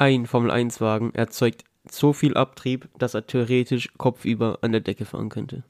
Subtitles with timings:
[0.00, 5.62] Ein Formel-1-Wagen erzeugt so viel Abtrieb, dass er theoretisch kopfüber an der Decke fahren könnte.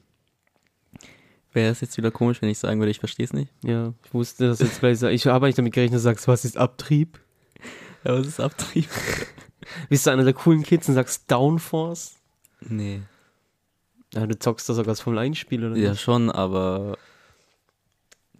[1.51, 3.51] Wäre es jetzt wieder komisch, wenn ich sagen würde, ich verstehe es nicht?
[3.61, 5.01] Ja, ich wusste das jetzt gleich.
[5.03, 7.19] Ich habe nicht damit gerechnet, dass du sagst, was ist Abtrieb?
[8.03, 8.87] Ja, was ist Abtrieb?
[9.89, 12.15] Bist du einer der coolen Kids und sagst Downforce?
[12.61, 13.01] Nee.
[14.15, 16.01] Ja, du zockst das sogar als Formel-1-Spiel, oder Ja, nicht?
[16.01, 16.97] schon, aber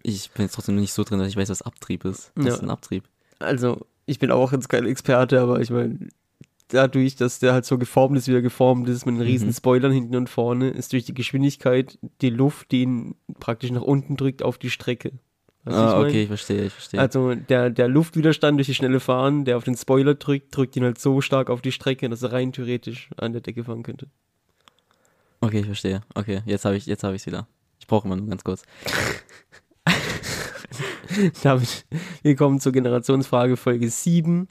[0.02, 2.32] ich bin jetzt trotzdem nicht so drin, dass ich weiß, was Abtrieb ist.
[2.34, 2.54] Was Ja.
[2.54, 3.04] ist ein Abtrieb?
[3.38, 5.98] Also, ich bin auch jetzt kein Experte, aber ich meine,
[6.68, 9.54] dadurch, dass der halt so geformt ist, wie er geformt ist, mit den riesen Mhm.
[9.54, 14.16] Spoilern hinten und vorne, ist durch die Geschwindigkeit die Luft, die ihn praktisch nach unten
[14.16, 15.12] drückt, auf die Strecke.
[15.64, 16.06] Weißt ah, ich mein?
[16.06, 17.00] okay, ich verstehe, ich verstehe.
[17.00, 20.82] Also der, der Luftwiderstand durch die schnelle Fahren, der auf den Spoiler drückt, drückt ihn
[20.84, 24.08] halt so stark auf die Strecke, dass er rein theoretisch an der Decke fahren könnte.
[25.40, 26.00] okay, ich verstehe.
[26.14, 27.46] Okay, jetzt habe ich jetzt habe ich es wieder.
[27.78, 28.62] Ich brauche immer nur ganz kurz.
[31.42, 31.84] Damit
[32.22, 34.48] willkommen zur Generationsfrage Folge 7.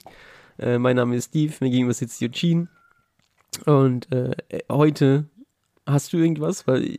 [0.58, 2.68] Äh, mein Name ist Steve, mir gegenüber sitzt Eugene.
[3.66, 4.32] Und äh,
[4.70, 5.26] heute
[5.86, 6.66] hast du irgendwas?
[6.66, 6.96] Weil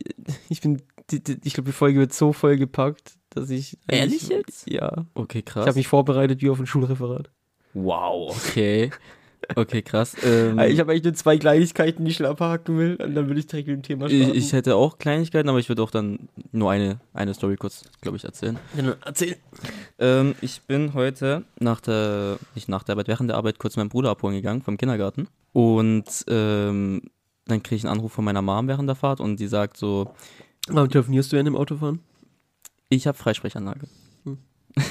[0.48, 3.78] ich bin, ich glaube, die Folge wird so vollgepackt, dass ich.
[3.88, 4.68] Ehrlich jetzt?
[4.70, 5.06] Ja.
[5.14, 5.66] Okay, Ich krass.
[5.66, 7.30] habe mich vorbereitet wie auf ein Schulreferat.
[7.74, 8.90] wow, okay.
[9.56, 10.16] Okay, krass.
[10.24, 13.40] Ähm, Ich habe eigentlich nur zwei Kleinigkeiten, die ich schnell abhaken will, und dann würde
[13.40, 14.30] ich direkt mit dem Thema starten.
[14.30, 17.84] ich, ich hätte auch Kleinigkeiten, aber ich würde auch dann nur eine, eine Story kurz,
[18.00, 18.58] glaube ich, erzählen.
[18.76, 19.36] Ja, dann erzähl.
[19.98, 23.88] Ähm, ich bin heute nach der, nicht nach der Arbeit, während der Arbeit kurz meinen
[23.88, 25.28] Bruder abholen gegangen vom Kindergarten.
[25.52, 27.02] Und ähm,
[27.46, 30.12] dann kriege ich einen Anruf von meiner Mom während der Fahrt und die sagt so,
[30.68, 32.00] Warum telefonierst du in dem Auto fahren?
[32.88, 33.86] ich habe Freisprechanlage.
[34.24, 34.38] Hm.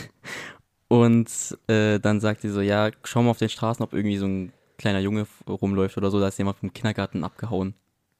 [0.93, 4.27] Und äh, dann sagt sie so, ja, schau mal auf den Straßen, ob irgendwie so
[4.27, 7.73] ein kleiner Junge rumläuft oder so, da ist jemand vom Kindergarten abgehauen.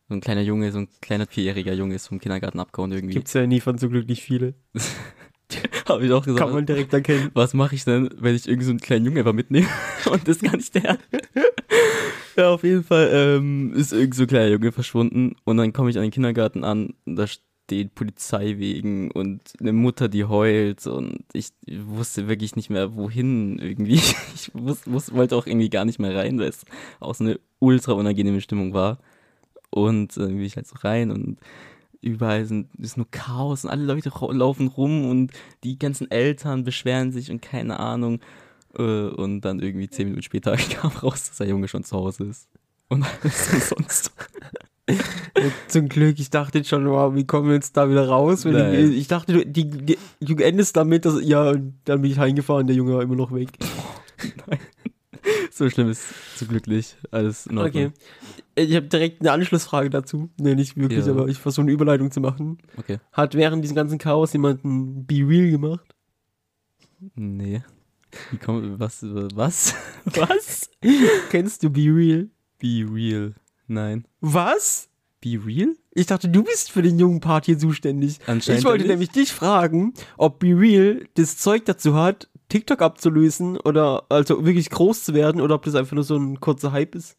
[0.09, 3.13] So ein kleiner Junge, so ein kleiner vierjähriger Junge ist vom Kindergarten abgehauen irgendwie.
[3.13, 4.55] Gibt's ja nie von so glücklich viele.
[5.88, 6.44] Habe ich auch gesagt.
[6.44, 7.29] Kann man direkt erkennen.
[7.35, 9.67] was mache ich denn, wenn ich irgendwie so einen kleinen Jungen einfach mitnehme
[10.11, 10.97] und das gar nicht der?
[12.35, 15.91] ja, auf jeden Fall ähm, ist irgend so ein kleiner Junge verschwunden und dann komme
[15.91, 17.27] ich an den Kindergarten an, da
[17.66, 23.59] steht Polizei wegen und eine Mutter, die heult und ich wusste wirklich nicht mehr wohin
[23.59, 24.01] irgendwie.
[24.35, 26.66] Ich wus, wus, wollte auch irgendwie gar nicht mehr rein, weil es
[27.00, 29.00] auch so eine ultra unangenehme Stimmung war.
[29.69, 31.40] Und dann bin ich halt so rein und
[32.02, 35.31] überall sind, ist nur Chaos und alle Leute laufen rum und
[35.63, 38.19] die ganzen Eltern beschweren sich und keine Ahnung.
[38.78, 42.25] Äh, Und dann irgendwie zehn Minuten später kam raus, dass der Junge schon zu Hause
[42.25, 42.50] ist.
[42.90, 44.12] Und alles umsonst.
[45.67, 48.44] Zum Glück, ich dachte schon, wow, wie kommen wir jetzt da wieder raus?
[48.45, 48.91] Nein.
[48.91, 52.67] ich, dachte, du, die, die, du endest damit, dass, ja, und dann bin ich heimgefahren,
[52.67, 53.49] der Junge war immer noch weg.
[55.51, 56.03] So schlimm ist
[56.35, 56.95] so glücklich.
[57.11, 57.93] Alles in Ordnung.
[58.55, 58.66] Okay.
[58.66, 60.29] Ich habe direkt eine Anschlussfrage dazu.
[60.39, 61.11] Nee, nicht wirklich, Ja.
[61.11, 62.57] aber ich versuche eine Überleitung zu machen.
[62.75, 62.97] Okay.
[63.11, 65.95] Hat während diesem ganzen Chaos jemand ein Be Real gemacht?
[67.13, 67.61] Nee.
[68.31, 69.75] Wie kommt, was, was?
[70.05, 70.72] Was?
[71.29, 72.27] Kennst du Be Real?
[72.57, 73.35] Be real.
[73.68, 74.06] Nein.
[74.22, 74.90] Was?
[75.22, 75.75] Be real?
[75.91, 78.19] Ich dachte, du bist für den jungen Part hier zuständig.
[78.28, 78.90] Anscheinend ich wollte nicht.
[78.91, 84.69] nämlich dich fragen, ob Be Real das Zeug dazu hat, TikTok abzulösen oder also wirklich
[84.69, 87.18] groß zu werden oder ob das einfach nur so ein kurzer Hype ist.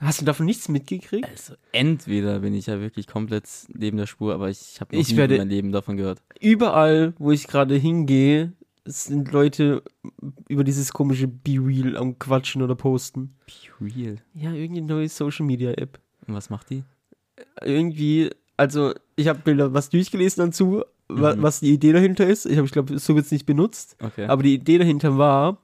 [0.00, 1.28] Hast du davon nichts mitgekriegt?
[1.28, 5.10] Also, entweder bin ich ja wirklich komplett neben der Spur, aber ich habe noch Ich
[5.10, 6.22] nie werde- in meinem Leben davon gehört.
[6.40, 8.52] Überall, wo ich gerade hingehe,
[8.84, 9.82] sind Leute
[10.48, 13.34] über dieses komische Be Real am Quatschen oder posten.
[13.46, 14.16] Be real.
[14.34, 16.00] Ja, irgendeine neue Social Media App.
[16.26, 16.82] Und was macht die?
[17.62, 21.42] Irgendwie, also ich habe Bilder was durchgelesen dazu, wa Mhm.
[21.42, 22.46] was die Idee dahinter ist.
[22.46, 23.96] Ich habe, ich glaube, so wird es nicht benutzt.
[24.02, 24.26] Okay.
[24.26, 25.58] Aber die Idee dahinter war,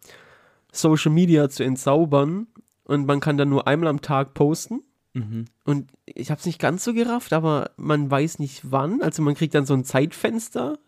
[0.73, 2.47] Social Media zu entzaubern
[2.85, 4.83] und man kann dann nur einmal am Tag posten.
[5.15, 5.47] mhm.
[5.65, 9.03] Und ich habe es nicht ganz so gerafft, aber man weiß nicht wann.
[9.03, 10.79] Also man kriegt dann so ein Zeitfenster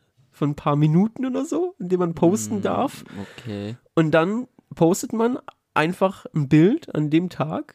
[0.41, 3.05] von ein paar Minuten oder so, in dem man posten Mm, darf.
[3.39, 3.77] Okay.
[3.95, 5.39] Und dann postet man
[5.75, 7.75] einfach ein Bild an dem Tag.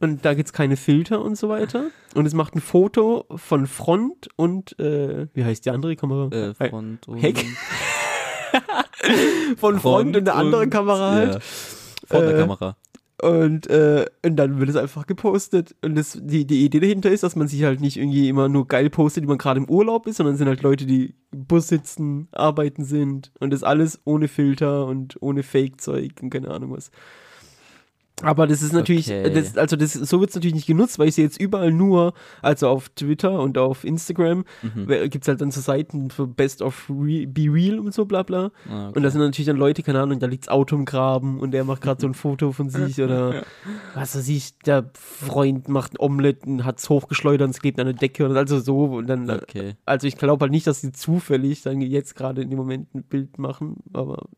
[0.00, 1.86] Und da gibt es keine Filter und so weiter.
[2.14, 6.28] Und es macht ein Foto von Front und, äh, wie heißt die andere Kamera?
[6.34, 7.44] Äh, Front und Heck.
[9.56, 11.34] von Front, und eine andere Kamera halt.
[11.34, 11.40] Ja.
[12.20, 12.76] Der Äh, Kamera.
[13.22, 15.76] Und, äh, und dann wird es einfach gepostet.
[15.82, 18.66] Und das, die, die Idee dahinter ist, dass man sich halt nicht irgendwie immer nur
[18.66, 21.68] geil postet, wie man gerade im Urlaub ist, sondern sind halt Leute, die im Bus
[21.68, 23.30] sitzen, arbeiten sind.
[23.38, 26.90] Und das alles ohne Filter und ohne Fake-Zeug und keine Ahnung was.
[28.22, 29.28] Aber das ist natürlich, Okay.
[29.34, 32.14] das, also das, so wird es natürlich nicht genutzt, weil ich sehe jetzt überall nur,
[32.42, 34.86] also auf Twitter und auf Instagram, Mhm.
[35.10, 38.22] gibt es halt dann so Seiten für Best of Re Be Real und so bla
[38.22, 38.52] bla.
[38.70, 38.96] Ah, okay.
[38.96, 41.64] Und da sind natürlich dann Leute, keine Ahnung, da liegt's Auto im Graben und der
[41.64, 43.42] macht gerade so ein Foto von sich oder
[43.94, 47.86] was weiß ich, der Freund macht ein Omelett und hat's hochgeschleudert und es klebt an
[47.86, 49.74] der Decke und also so und dann, okay.
[49.86, 53.02] also ich glaube halt nicht, dass sie zufällig dann jetzt gerade in dem Moment ein
[53.02, 54.28] Bild machen, aber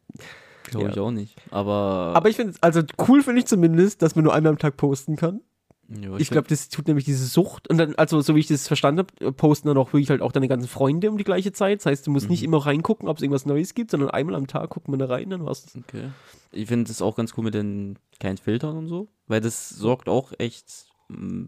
[0.67, 0.93] Glaube Ja.
[0.93, 1.37] ich auch nicht.
[1.51, 4.77] Aber, Aber ich finde, also cool finde ich zumindest, dass man nur einmal am Tag
[4.77, 5.41] posten kann.
[5.89, 7.69] ja, Ich glaube, das tut nämlich diese Sucht.
[7.69, 10.33] Und dann, also so wie ich das verstanden habe, posten dann auch wirklich halt auch
[10.33, 11.79] deine ganzen Freunde um die gleiche Zeit.
[11.81, 12.47] Das heißt, du musst nicht Mhm.
[12.49, 15.31] immer reingucken, ob es irgendwas Neues gibt, sondern einmal am Tag guckt man da rein,
[15.31, 15.77] dann war's das.
[15.77, 16.11] Okay.
[16.53, 20.09] Ich finde es auch ganz cool mit den keinen Filtern und so, weil das sorgt
[20.09, 21.45] auch echt mm,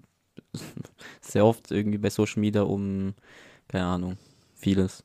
[1.21, 3.14] sehr oft irgendwie bei Social Media um,
[3.69, 4.17] keine Ahnung,
[4.55, 5.03] vieles.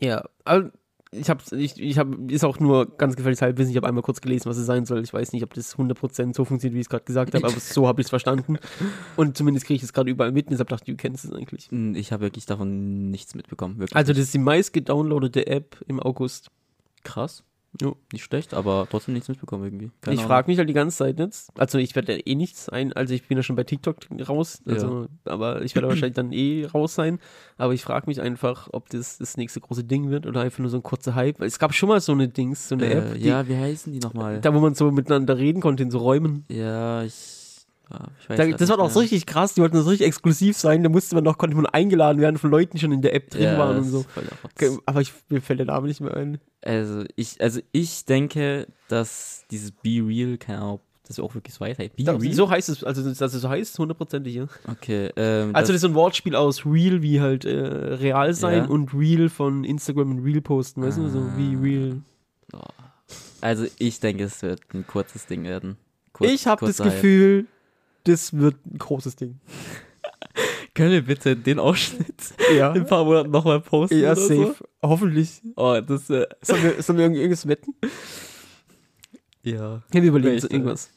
[0.00, 0.70] Ja, aber
[1.12, 3.70] ich habe, ich, ich habe, ist auch nur ganz gefährliches Halbwissen.
[3.70, 5.02] Ich habe einmal kurz gelesen, was es sein soll.
[5.02, 7.58] Ich weiß nicht, ob das 100% so funktioniert, wie ich es gerade gesagt habe, aber
[7.58, 8.58] so habe ich es verstanden.
[9.16, 11.32] Und zumindest kriege ich es gerade überall mit und deshalb dachte ich, du kennst es
[11.32, 11.68] eigentlich.
[11.72, 13.78] Mm, Ich habe wirklich davon nichts mitbekommen.
[13.78, 16.50] Wirklich Also, das ist die meist gedownloadete App im August.
[17.02, 17.42] krass.
[17.80, 17.96] Jo.
[18.12, 19.90] Nicht schlecht, aber trotzdem nichts mitbekommen irgendwie.
[20.00, 21.50] Keine ich frage mich halt die ganze Zeit jetzt.
[21.56, 23.96] Also ich werde ja eh nichts ein, also ich bin ja schon bei TikTok
[24.28, 27.20] raus, also, aber ich werde wahrscheinlich dann eh raus sein.
[27.58, 30.68] Aber ich frage mich einfach, ob das das nächste große Ding wird oder einfach nur
[30.70, 31.40] so ein kurzer Hype.
[31.42, 33.92] Es gab schon mal so eine Dings, so eine Äh, App, die, ja, wie heißen
[33.92, 34.40] die nochmal?
[34.40, 36.44] da wo man so miteinander reden konnte in so Räumen.
[36.48, 37.14] Ja, ich,
[37.90, 40.82] ja, weiß Da, das war doch so richtig krass, die wollten das richtig exklusiv sein,
[40.82, 43.30] da musste man noch, konnte man eingeladen werden von Leuten, die schon in der App
[43.30, 44.00] drin ja, waren und das so.
[44.00, 44.06] ist.
[44.44, 46.38] Okay, Aber ich, mir fällt der Name nicht mehr ein.
[46.62, 51.64] Also ich, also ich denke, dass dieses Be Real, keine Ahnung, das auch wirklich so
[51.64, 51.78] heißt.
[51.78, 52.32] Be Da, Real?
[52.34, 54.46] so heißt es, also dass es so heißt, hundertprozentig, ja.
[54.70, 58.64] Okay, ähm, Also das ist so ein Wortspiel aus Real wie halt äh, real sein
[58.64, 58.68] Ja.
[58.70, 61.60] und Real von Instagram und Real posten, weißt du, so wie Ah.
[61.62, 62.02] Real.
[63.40, 65.76] also ich denke, es wird ein kurzes Ding werden.
[66.12, 66.78] Kurz, ich habe das.
[66.78, 67.46] Gefühl,
[68.04, 69.40] das wird ein großes Ding.
[70.74, 72.14] Können wir bitte den Ausschnitt
[72.56, 74.54] Ja, in ein paar Monaten nochmal posten ja oder safe.
[74.82, 75.40] Hoffentlich.
[75.42, 75.52] so?
[75.56, 77.74] Oh, das, äh, Sollen wir, sollen wir irgend- irgendwas wetten?
[79.42, 79.82] ja.
[79.82, 80.54] Ja, wir überlegen uns Welche?
[80.54, 80.90] irgendwas.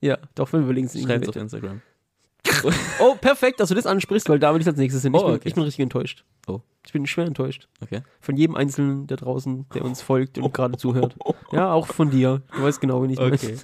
[0.00, 1.54] Ja, doch, wir überlegen uns Schreibt auf irgendwas.
[1.54, 1.82] Instagram.
[2.98, 5.12] Oh, perfekt, dass du das ansprichst, weil da will ich als nächstes hin.
[5.14, 5.48] Ich, Oh, bin, okay.
[5.48, 6.24] ich bin richtig enttäuscht.
[6.46, 6.60] Oh.
[6.84, 7.68] Ich bin schwer enttäuscht.
[7.82, 8.02] Okay.
[8.20, 10.48] Von jedem Einzelnen da draußen, der uns folgt und Oh.
[10.48, 11.14] gerade zuhört.
[11.52, 12.42] Ja, auch von dir.
[12.56, 13.34] Du weißt genau, wen ich meine.
[13.34, 13.56] Okay.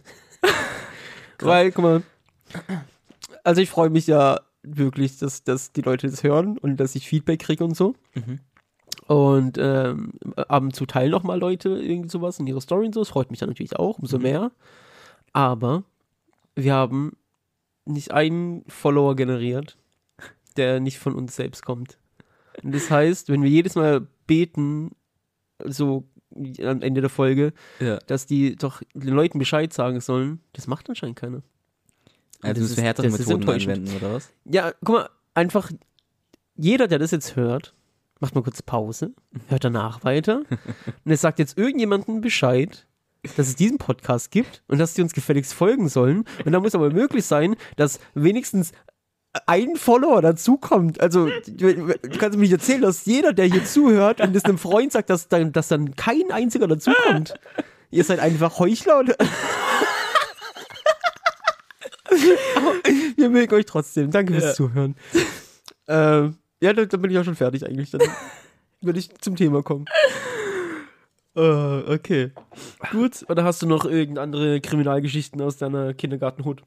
[1.41, 2.03] Weil, guck mal,
[3.43, 7.09] also ich freue mich ja wirklich, dass, dass die Leute das hören und dass ich
[7.09, 7.95] Feedback kriege und so.
[8.15, 8.41] Mhm.
[9.07, 12.95] Und ähm, ab und zu teilen noch mal Leute irgendwie sowas in ihre Story und
[12.95, 13.01] so.
[13.01, 14.23] Das freut mich dann natürlich auch, umso Mhm.
[14.23, 14.53] mehr.
[15.33, 15.85] Aber
[16.55, 17.13] wir haben
[17.85, 19.77] nicht einen Follower generiert,
[20.57, 21.99] der nicht von uns selbst kommt.
[22.63, 24.93] Und das heißt, wenn wir jedes Mal beten,
[25.65, 26.05] so
[26.63, 27.99] am Ende der Folge, Ja.
[28.07, 31.43] dass die doch den Leuten Bescheid sagen sollen, das macht anscheinend keiner.
[32.49, 34.31] Also müssen wir ist- härtere Methoden anwenden, oder was?
[34.45, 35.71] Ja, guck mal, einfach
[36.57, 37.75] jeder, der das jetzt hört,
[38.21, 39.13] macht mal kurz Pause,
[39.49, 40.43] hört danach weiter
[41.05, 42.87] und es sagt jetzt irgendjemandem Bescheid,
[43.37, 46.25] dass es diesen Podcast gibt und dass die uns gefälligst folgen sollen.
[46.45, 48.73] Und da muss aber möglich sein, dass wenigstens
[49.47, 51.01] ein Follower dazukommt.
[51.01, 54.59] Also, du, du kannst mir nicht erzählen, dass jeder, der hier zuhört und das einem
[54.59, 57.35] Freund sagt, dass dann, dass dann kein einziger dazukommt.
[57.91, 59.15] Ihr seid einfach Heuchler und.
[63.17, 64.11] Wir mögen euch trotzdem.
[64.11, 64.55] Danke fürs Ja.
[64.55, 64.97] Zuhören.
[65.89, 67.91] Ähm, ja, da, da bin ich auch schon fertig eigentlich.
[67.91, 68.03] Dann
[68.81, 69.87] würde ich zum Thema kommen.
[71.37, 72.31] Äh, okay.
[72.91, 73.25] Gut.
[73.29, 76.63] Oder hast du noch irgendeine andere Kriminalgeschichten aus deiner Kindergartenhut?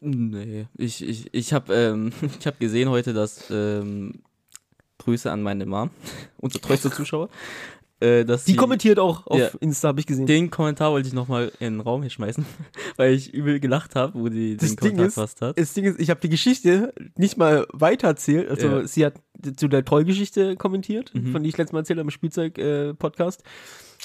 [0.00, 4.22] Nee, ich, ich, ich habe ähm, ich hab gesehen heute, dass ähm,
[4.98, 5.90] Grüße an meine Mom,
[6.38, 7.28] unser treuester Zuschauer,
[8.02, 9.48] äh, dass Die sie- kommentiert auch auf Ja.
[9.60, 10.26] Insta, habe ich gesehen.
[10.26, 12.44] Den Kommentar wollte ich nochmal in den Raum hier schmeißen,
[12.96, 15.58] weil ich übel gelacht habe, wo die Das den Ding Kommentar ist, hat.
[15.58, 18.50] Das Ding ist, ich habe die Geschichte nicht mal weiter erzählt.
[18.50, 18.86] Also Ja.
[18.86, 19.14] sie hat
[19.56, 21.32] zu der Trollgeschichte kommentiert, Mhm.
[21.32, 23.42] von die ich letztes Mal erzählt habe im Spielzeug-Podcast.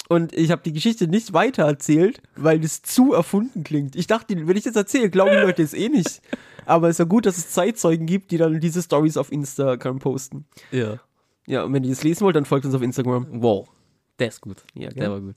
[0.08, 3.96] Und ich habe die Geschichte nicht weiter erzählt, weil das zu erfunden klingt.
[3.96, 6.20] Ich dachte, wenn ich das erzähle, glauben die Leute es eh nicht.
[6.66, 9.98] Aber es ist ja gut, dass es Zeitzeugen gibt, die dann diese Stories auf Instagram
[9.98, 10.44] posten.
[10.70, 11.00] Ja.
[11.46, 13.26] Ja, und wenn ihr das lesen wollt, dann folgt uns auf Instagram.
[13.42, 13.68] Wow.
[14.18, 14.64] Der ist gut.
[14.74, 15.36] Ja, Der war gut.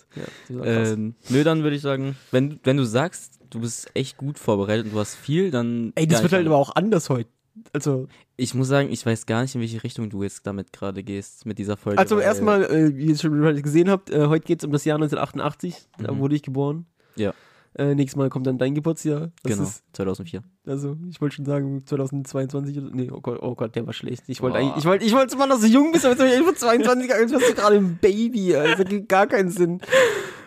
[0.50, 0.64] Ja.
[0.64, 4.86] Ähm, nö, dann würde ich sagen, wenn, wenn du sagst, du bist echt gut vorbereitet
[4.88, 5.92] und du hast viel, dann.
[5.96, 7.30] Ey, das wird halt aber auch anders heute.
[7.74, 8.08] Also,
[8.38, 11.46] Ich muss sagen, ich weiß gar nicht, in welche Richtung du jetzt damit gerade gehst,
[11.46, 12.00] mit dieser Folge.
[12.00, 14.98] also erstmal, äh, wie ihr schon gesehen habt, äh, heute geht es um das Jahr
[14.98, 15.76] 1988.
[16.00, 16.20] Da Mhm.
[16.20, 16.86] wurde ich geboren.
[17.18, 17.34] Ja.
[17.76, 19.32] Äh, nächstes Mal kommt dann dein Geburtsjahr.
[19.44, 20.44] Das Genau, Ist, 2004.
[20.68, 22.90] also, ich wollte schon sagen, 2022 oder.
[22.92, 24.24] Nee, oh Gott, oh Gott, der war schlecht.
[24.28, 26.32] Ich wollte eigentlich, ich wollte, ich wollte mal noch so jung bist, aber jetzt bin
[26.32, 28.56] ich einfach 22, als wärst du gerade ein Baby.
[28.56, 29.80] Also, das gibt gar keinen Sinn.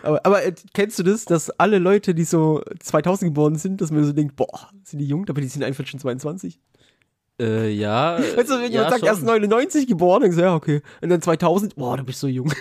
[0.03, 3.89] Aber, aber äh, kennst du das, dass alle Leute, die so 2000 geboren sind, dass
[3.91, 6.59] man so denkt, boah, sind die jung, aber die sind einfach schon 22?
[7.41, 8.19] Äh, ja.
[8.35, 9.07] Weißt du, wenn ja, jemand sagt, schon.
[9.07, 10.81] erst 99 geboren, dann denkst du, ja, okay.
[11.01, 12.53] Und dann 2000, boah, du bist so jung.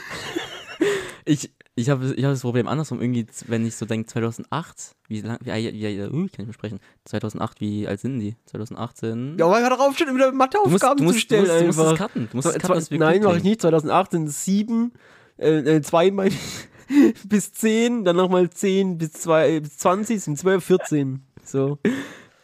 [1.26, 3.00] Ich, ich habe ich hab das Problem andersrum.
[3.00, 6.46] Irgendwie, wenn ich so denke, 2008, wie lang, wie, wie, wie uh, ich kann nicht
[6.46, 6.80] mehr sprechen.
[7.04, 8.36] 2008, wie alt sind die?
[8.46, 9.36] 2018?
[9.38, 11.66] Ja, aber hör doch auf, schon wieder du musst, Matheaufgaben du musst, zu stellen du
[11.66, 12.28] musst, du musst das cutten.
[12.30, 13.60] Du musst das cutten, dass zwei, nein, mache ich nicht.
[13.60, 14.92] 2008 sind es sieben,
[15.36, 16.68] äh, äh, zwei meine ich.
[17.24, 21.22] bis 10, dann nochmal 10 bis, 2, bis 20, sind 12, 14.
[21.42, 21.78] So.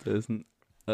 [0.04, 0.44] Das ist ein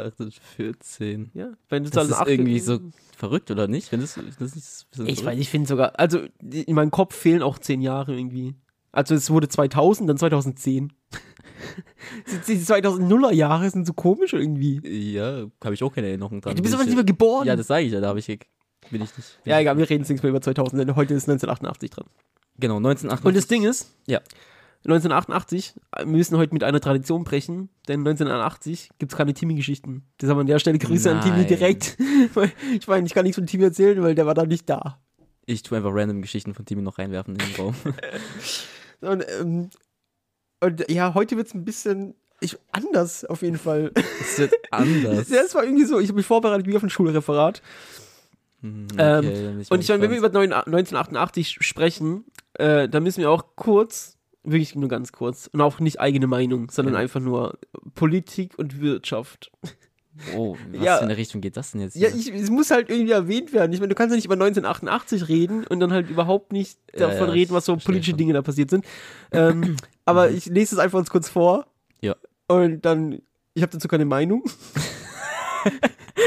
[0.05, 0.15] 8,
[0.57, 1.31] 14.
[1.35, 2.81] Ja, wenn du Das dann ist irgendwie so
[3.17, 3.91] verrückt, oder nicht?
[3.93, 7.59] Wenn das, das ist Ich weiß, ich finde sogar, also in meinem Kopf fehlen auch
[7.59, 8.55] 10 Jahre irgendwie.
[8.93, 10.93] Also es wurde 2000, dann 2010.
[12.49, 14.81] Die die 2000er Jahre sind so komisch irgendwie.
[15.12, 16.55] Ja, habe ich auch keine Erinnerung dran.
[16.55, 17.47] du bist aber ich- nicht mehr geboren.
[17.47, 18.38] Ja, das sage ich ja, da habe ich, bin
[18.91, 19.15] ich nicht.
[19.45, 22.07] bin ja, egal, wir reden jetzt nichts mehr über 2000, denn heute ist 1988 dran.
[22.59, 23.26] Genau, 1988.
[23.26, 24.21] Und das Ding ist, Ja.
[24.87, 30.05] 1988, wir müssen heute mit einer Tradition brechen, denn 1981 gibt es keine Timmy-Geschichten.
[30.19, 31.47] Das haben wir an der Stelle Grüße an Timmy Nein.
[31.49, 31.97] direkt.
[32.75, 35.00] Ich meine, ich kann nichts von Timmy erzählen, weil der war da nicht da.
[35.47, 37.75] Ich tue einfach random Geschichten von Timmy noch reinwerfen in den Raum.
[39.02, 39.71] Und, ähm,
[40.61, 43.93] und ja, heute wird es ein bisschen ich, anders auf jeden Fall.
[44.21, 45.28] Es wird anders.
[45.31, 47.61] Ja, es war irgendwie so, ich habe mich vorbereitet wie auf ein Schulreferat.
[48.62, 52.25] Hm, Ähm, dann bin Und ich meine, wenn wir über neun- 1988 sprechen,
[52.55, 54.15] äh, dann müssen wir auch kurz,
[54.47, 57.00] wirklich nur ganz kurz, und auch nicht eigene Meinung, sondern Ja.
[57.00, 57.59] einfach nur
[57.95, 59.50] Politik und Wirtschaft.
[60.35, 60.97] Oh, was Ja.
[60.97, 61.95] für eine Richtung geht das denn jetzt?
[61.97, 62.19] Ja, hier?
[62.35, 63.73] ich, es muss halt irgendwie erwähnt werden.
[63.73, 67.09] Ich meine, du kannst ja nicht über 1988 reden und dann halt überhaupt nicht Ja,
[67.09, 68.19] davon ja, reden, was so politische schon.
[68.19, 68.85] Dinge da passiert sind.
[69.33, 69.76] Ähm,
[70.07, 71.67] aber ich lese es einfach uns kurz vor.
[72.00, 72.17] Ja.
[72.49, 73.21] Und dann,
[73.55, 74.45] ich habe dazu keine Meinung.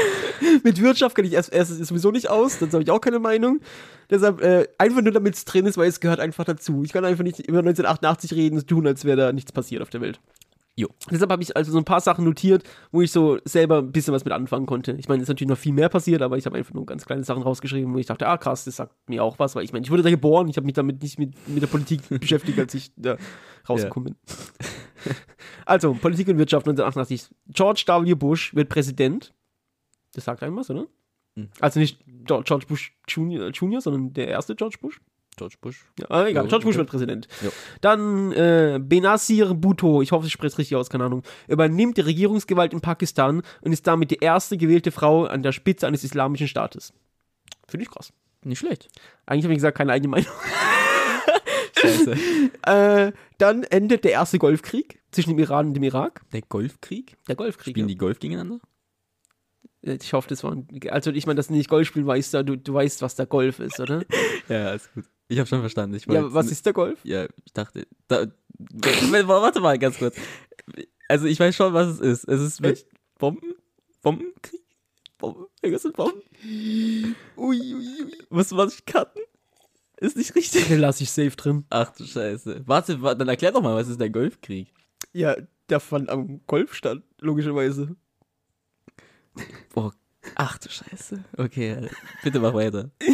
[0.64, 3.60] Mit Wirtschaft kenne ich erst, erst sowieso nicht aus, dann habe ich auch keine Meinung.
[4.10, 6.82] Deshalb äh, einfach nur, damit es drin ist, weil es gehört einfach dazu.
[6.84, 9.90] Ich kann einfach nicht über 1988 reden und tun, als wäre da nichts passiert auf
[9.90, 10.20] der Welt.
[10.76, 10.88] Jo.
[11.10, 14.14] Deshalb habe ich also so ein paar Sachen notiert, wo ich so selber ein bisschen
[14.14, 14.92] was mit anfangen konnte.
[14.92, 17.04] Ich meine, es ist natürlich noch viel mehr passiert, aber ich habe einfach nur ganz
[17.04, 19.72] kleine Sachen rausgeschrieben, wo ich dachte, ah krass, das sagt mir auch was, weil ich
[19.74, 22.58] meine, ich wurde da geboren, ich habe mich damit nicht mit, mit der Politik beschäftigt,
[22.58, 23.18] als ich da
[23.68, 25.14] rausgekommen bin.
[25.66, 27.28] also, Politik und Wirtschaft 1988.
[27.48, 28.14] George W.
[28.14, 29.34] Bush wird Präsident.
[30.14, 30.86] Das sagt einem was, oder?
[31.36, 31.48] Mhm.
[31.60, 35.00] Also nicht George Bush Junior, Junior, sondern der erste George Bush.
[35.36, 35.86] George Bush.
[35.98, 37.28] Ja, egal, George Bush wird Präsident.
[37.42, 37.50] Ja.
[37.80, 42.02] Dann äh, Benazir Bhutto, ich hoffe, ich spreche es richtig aus, keine Ahnung, übernimmt die
[42.02, 46.48] Regierungsgewalt in Pakistan und ist damit die erste gewählte Frau an der Spitze eines islamischen
[46.48, 46.92] Staates.
[47.68, 48.12] Finde ich krass.
[48.42, 48.88] Nicht schlecht.
[49.26, 50.32] Eigentlich habe ich gesagt, keine eigene Meinung.
[51.80, 52.16] Scheiße.
[52.66, 56.20] Äh, dann endet der erste Golfkrieg zwischen dem Iran und dem Irak.
[56.30, 57.16] Der Golfkrieg?
[57.26, 57.72] Der Golfkrieg.
[57.72, 57.94] Spielen Ja.
[57.94, 58.60] die Golf gegeneinander?
[59.82, 60.52] Ich hoffe, das war.
[60.52, 63.26] ein- Also, ich meine, dass du nicht Golf spielen weißt, du, du weißt, was der
[63.26, 64.02] Golf ist, oder?
[64.48, 65.04] Ja, ist gut.
[65.28, 65.94] Ich habe schon verstanden.
[65.96, 66.98] Ich ja, was ist der Golf?
[67.04, 67.86] Ja, ich dachte.
[68.08, 68.26] Da,
[68.58, 70.16] warte mal ganz kurz.
[71.08, 72.24] Also, ich weiß schon, was es ist.
[72.28, 72.86] Es ist mit Echt?
[73.18, 73.54] Bomben?
[74.02, 74.60] Bombenkrieg?
[75.18, 75.46] Bomben?
[75.62, 76.22] Irgendwas mit Bomben?
[76.44, 78.12] Ui, ui, ui.
[78.30, 79.22] Muss man sich cutten?
[79.98, 80.66] Ist nicht richtig.
[80.68, 81.64] Den lasse ich safe drin.
[81.70, 82.62] Ach du Scheiße.
[82.66, 84.72] Warte, warte, dann erklär doch mal, was ist der Golfkrieg?
[85.12, 85.36] Ja,
[85.68, 87.96] der fand am Golf statt, logischerweise.
[89.74, 89.92] Boah.
[90.34, 91.24] Ach du Scheiße.
[91.36, 91.88] Okay,
[92.22, 92.90] bitte mach weiter.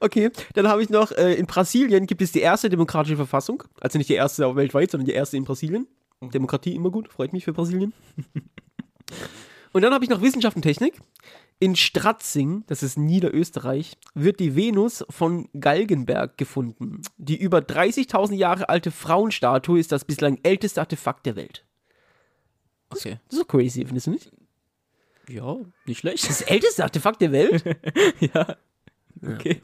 [0.00, 3.64] Okay, dann habe ich noch, äh, in Brasilien gibt es die erste demokratische Verfassung.
[3.80, 5.88] Also nicht die erste weltweit, sondern die erste in Brasilien.
[6.20, 7.92] Demokratie immer gut, freut mich für Brasilien.
[9.72, 11.00] Und dann habe ich noch Wissenschaft und Technik.
[11.60, 17.02] In Stratzing, das ist Niederösterreich, wird die Venus von Galgenberg gefunden.
[17.16, 21.64] Die über 30.000 Jahre alte Frauenstatue ist das bislang älteste Artefakt der Welt.
[22.90, 23.18] Okay.
[23.28, 24.32] Das ist doch crazy, findest du nicht?
[25.28, 25.56] Ja,
[25.86, 26.28] nicht schlecht.
[26.28, 27.64] Das älteste Artefakt der Welt?
[28.20, 28.56] ja.
[29.22, 29.60] Okay.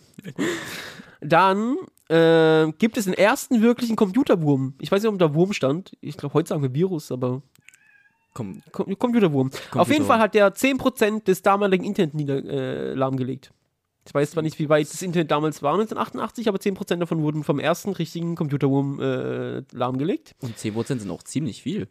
[1.21, 1.76] Dann
[2.09, 4.75] äh, gibt es den ersten wirklichen Computerwurm.
[4.80, 5.97] Ich weiß nicht, ob da Wurm stand.
[6.00, 7.42] Ich glaube, heute sagen wir Virus, aber
[8.35, 9.50] Komm, Com Computerwurm.
[9.73, 13.52] Auf jeden Fall hat der 10% des damaligen Internet nieder, äh, lahmgelegt.
[14.06, 17.42] Ich weiß zwar nicht, wie weit das Internet damals war, 1988, aber 10% davon wurden
[17.42, 20.35] vom ersten richtigen Computerwurm äh, lahmgelegt.
[20.42, 21.88] und 10% sind auch ziemlich viel.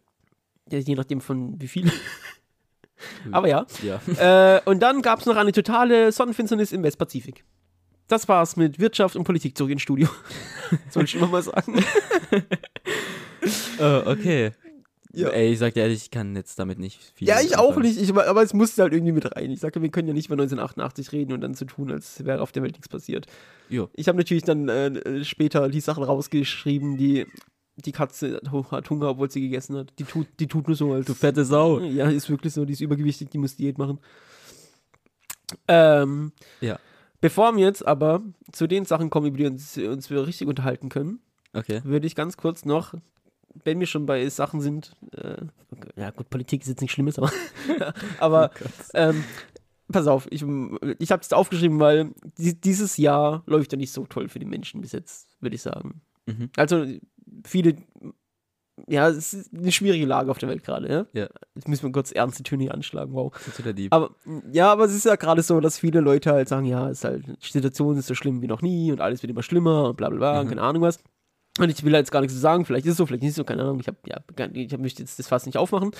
[0.69, 1.91] Ja, je nachdem von wie viel.
[3.31, 3.65] aber ja.
[3.81, 4.57] Ja.
[4.57, 7.43] äh, und dann gab es noch eine totale Sonnenfinsternis im Westpazifik.
[8.07, 10.07] Das war's mit Wirtschaft und Politik zurück ins Studio.
[10.89, 11.83] Soll ich immer mal sagen.
[13.79, 14.51] Äh, okay.
[15.15, 15.29] Ja.
[15.29, 17.27] Ey, ich sag dir ehrlich, ich kann jetzt damit nicht viel.
[17.27, 18.01] Ja, ich auch nicht.
[18.01, 19.51] Ich, aber es musste halt irgendwie mit rein.
[19.51, 22.41] Ich sagte, wir können ja nicht über 1988 reden und dann so tun, als wäre
[22.41, 23.27] auf der Welt nichts passiert.
[23.69, 23.89] Jo.
[23.93, 27.27] Ich habe natürlich dann äh, später die Sachen rausgeschrieben, die
[27.77, 28.39] die Katze
[28.71, 29.93] hat- Hunger, obwohl sie gegessen hat.
[29.99, 31.79] Die tut, die tut nur so, als Du fette Sau.
[31.79, 32.65] Ja, ist wirklich so.
[32.65, 33.99] Die ist übergewichtig, die muss Diät machen.
[35.67, 36.79] Ähm, Ja.
[37.21, 40.89] Bevor wir jetzt aber zu den Sachen kommen, über die uns, uns wir richtig unterhalten
[40.89, 41.19] können,
[41.53, 41.79] Okay.
[41.85, 42.95] würde ich ganz kurz noch,
[43.63, 45.37] wenn wir schon bei Sachen sind, äh,
[45.95, 47.31] ja gut, Politik ist jetzt nichts Schlimmes, aber,
[48.19, 48.51] aber
[48.93, 49.23] ähm,
[49.89, 50.43] pass auf, ich,
[50.99, 54.45] ich habe es aufgeschrieben, weil die, dieses Jahr läuft ja nicht so toll für die
[54.45, 56.01] Menschen bis jetzt, würde ich sagen.
[56.25, 56.49] Mhm.
[56.57, 56.85] Also
[57.45, 57.75] viele,
[58.87, 61.05] ja, es ist eine schwierige Lage auf der Welt gerade, ja.
[61.13, 61.29] Ja.
[61.55, 63.31] Jetzt müssen wir kurz ernste Töne hier anschlagen, wow.
[63.91, 64.11] Aber
[64.51, 67.25] ja, aber es ist ja gerade so, dass viele Leute halt sagen, ja, ist halt,
[67.27, 70.09] die Situation ist so schlimm wie noch nie und alles wird immer schlimmer und bla
[70.09, 70.49] bla bla, Mhm.
[70.49, 70.99] keine Ahnung was.
[71.59, 73.43] Und ich will jetzt gar nichts zu sagen, vielleicht ist es so, vielleicht nicht so,
[73.43, 73.79] keine Ahnung.
[73.79, 74.17] Ich habe ja,
[74.53, 75.91] ich hab, möchte jetzt das fast nicht aufmachen.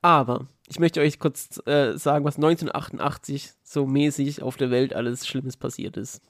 [0.00, 5.26] Aber ich möchte euch kurz äh, sagen, was 1988 so mäßig auf der Welt alles
[5.26, 6.22] Schlimmes passiert ist.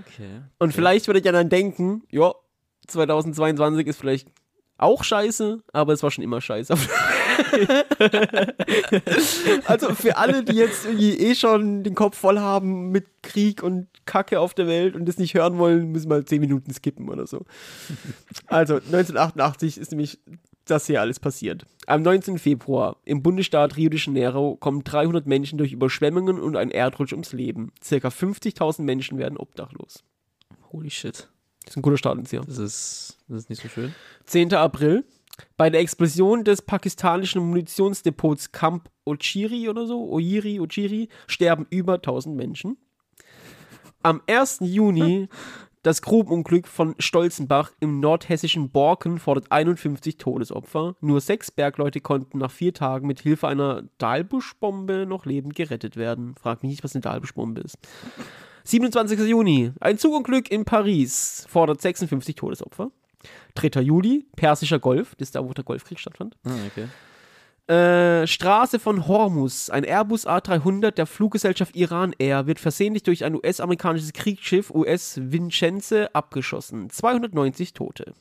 [0.00, 0.40] Okay.
[0.58, 2.32] Und vielleicht würdet ihr dann denken, ja,
[2.88, 4.28] 2022 ist vielleicht
[4.78, 6.74] auch scheiße, aber es war schon immer scheiße.
[9.66, 13.88] also für alle, die jetzt irgendwie eh schon den Kopf voll haben mit Krieg und
[14.06, 17.26] Kacke auf der Welt und das nicht hören wollen, müssen mal 10 Minuten skippen oder
[17.26, 17.44] so.
[18.46, 20.20] Also 1988 ist nämlich
[20.64, 21.66] das hier alles passiert.
[21.86, 22.38] Am 19.
[22.38, 27.32] Februar im Bundesstaat Rio de Janeiro kommen 300 Menschen durch Überschwemmungen und ein Erdrutsch ums
[27.32, 27.72] Leben.
[27.82, 30.04] Circa 50.000 Menschen werden obdachlos.
[30.72, 31.28] Holy shit.
[31.68, 32.46] Das ist ein guter Start ins Jahr.
[32.46, 33.94] Das ist, das ist nicht so schön.
[34.24, 34.54] 10.
[34.54, 35.04] April.
[35.58, 42.34] Bei der Explosion des pakistanischen Munitionsdepots Camp Ochiri oder so, Oiri, Ochiri, sterben über 1000
[42.34, 42.78] Menschen.
[44.02, 44.60] Am 1.
[44.62, 45.28] Juni
[45.82, 50.96] das Grubenunglück von Stolzenbach im nordhessischen Borken fordert 51 Todesopfer.
[51.02, 56.34] Nur sechs Bergleute konnten nach vier Tagen mit Hilfe einer Dahlbuschbombe noch lebend gerettet werden.
[56.34, 57.76] Frag mich nicht, was eine Dahlbuschbombe ist.
[58.68, 59.20] 27.
[59.20, 59.72] Juni.
[59.80, 62.90] Ein Zugunglück in Paris fordert 56 Todesopfer.
[63.54, 63.80] 3.
[63.80, 64.26] Juli.
[64.36, 65.14] Persischer Golf.
[65.14, 66.36] Das ist da, wo der Golfkrieg stattfand.
[66.44, 66.88] Ah, okay.
[67.72, 69.70] Äh, Straße von Hormuz.
[69.70, 76.14] Ein Airbus A300 der Fluggesellschaft Iran Air wird versehentlich durch ein US-amerikanisches Kriegsschiff US Vincenze
[76.14, 76.90] abgeschossen.
[76.90, 78.12] 290 Tote.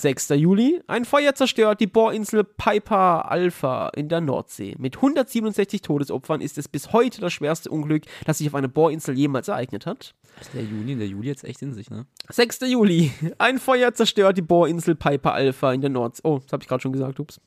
[0.00, 0.30] 6.
[0.30, 0.80] Juli.
[0.86, 4.74] Ein Feuer zerstört die Bohrinsel Piper Alpha in der Nordsee.
[4.78, 9.16] Mit 167 Todesopfern ist es bis heute das schwerste Unglück, das sich auf einer Bohrinsel
[9.16, 10.14] jemals ereignet hat.
[10.54, 12.06] Der Juni, der Juli jetzt echt in sich, ne?
[12.30, 12.60] 6.
[12.60, 13.12] Juli.
[13.38, 16.22] Ein Feuer zerstört die Bohrinsel Piper Alpha in der Nordsee.
[16.24, 17.40] Oh, das habe ich gerade schon gesagt, ups.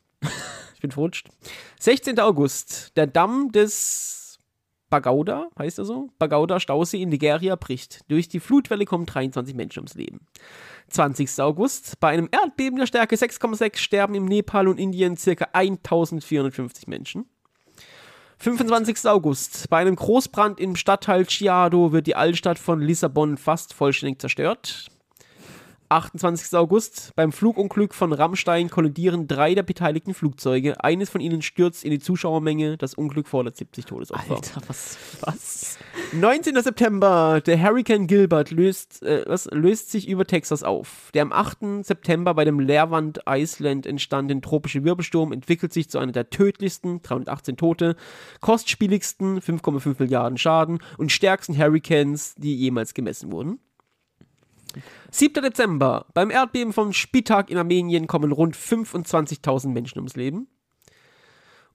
[0.76, 1.30] Ich bin verrutscht.
[1.80, 2.20] 16.
[2.20, 2.96] August.
[2.98, 4.23] Der Damm des
[4.94, 6.12] Bagauda, heißt er so?
[6.20, 8.02] Bagauda Stausee in Nigeria bricht.
[8.10, 10.28] Durch die Flutwelle kommen 23 Menschen ums Leben.
[10.90, 11.42] 20.
[11.42, 12.00] August.
[12.00, 15.48] Bei einem Erdbeben der Stärke 6,6 sterben im Nepal und Indien ca.
[15.52, 17.26] 1450 Menschen.
[18.38, 19.10] 25.
[19.10, 19.68] August.
[19.72, 24.92] Bei einem Großbrand im Stadtteil Chiado wird die Altstadt von Lissabon fast vollständig zerstört.
[25.94, 26.58] 28.
[26.58, 27.12] August.
[27.16, 30.84] Beim Flugunglück von Rammstein kollidieren drei der beteiligten Flugzeuge.
[30.84, 32.78] Eines von ihnen stürzt in die Zuschauermenge.
[32.78, 34.36] Das Unglück fordert 70 Todesopfer.
[34.36, 34.98] Alter, was?
[35.22, 35.78] Was?
[36.14, 36.62] 19.
[36.62, 37.42] September.
[37.46, 41.12] Der Hurricane Gilbert löst, äh, was, löst sich über Texas auf.
[41.14, 41.84] Der am 8.
[41.84, 47.58] September bei dem Leerwand Island entstandene tropische Wirbelsturm entwickelt sich zu einer der tödlichsten, 318
[47.58, 47.96] Tote,
[48.42, 53.60] kostspieligsten, 5,5 Milliarden Schaden und stärksten Hurricanes, die jemals gemessen wurden.
[55.12, 55.44] 7.
[55.44, 56.08] Dezember.
[56.14, 60.48] Beim Erdbeben von Spitak in Armenien kommen rund 25.000 Menschen ums Leben.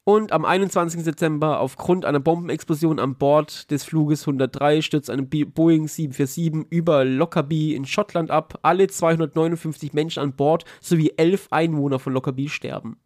[0.05, 1.05] Und am 21.
[1.05, 7.75] Dezember aufgrund einer Bombenexplosion an Bord des Fluges 103 stürzt eine Boeing 747 über Lockerbie
[7.75, 8.59] in Schottland ab.
[8.63, 12.97] Alle 259 Menschen an Bord sowie 11 Einwohner von Lockerbie sterben.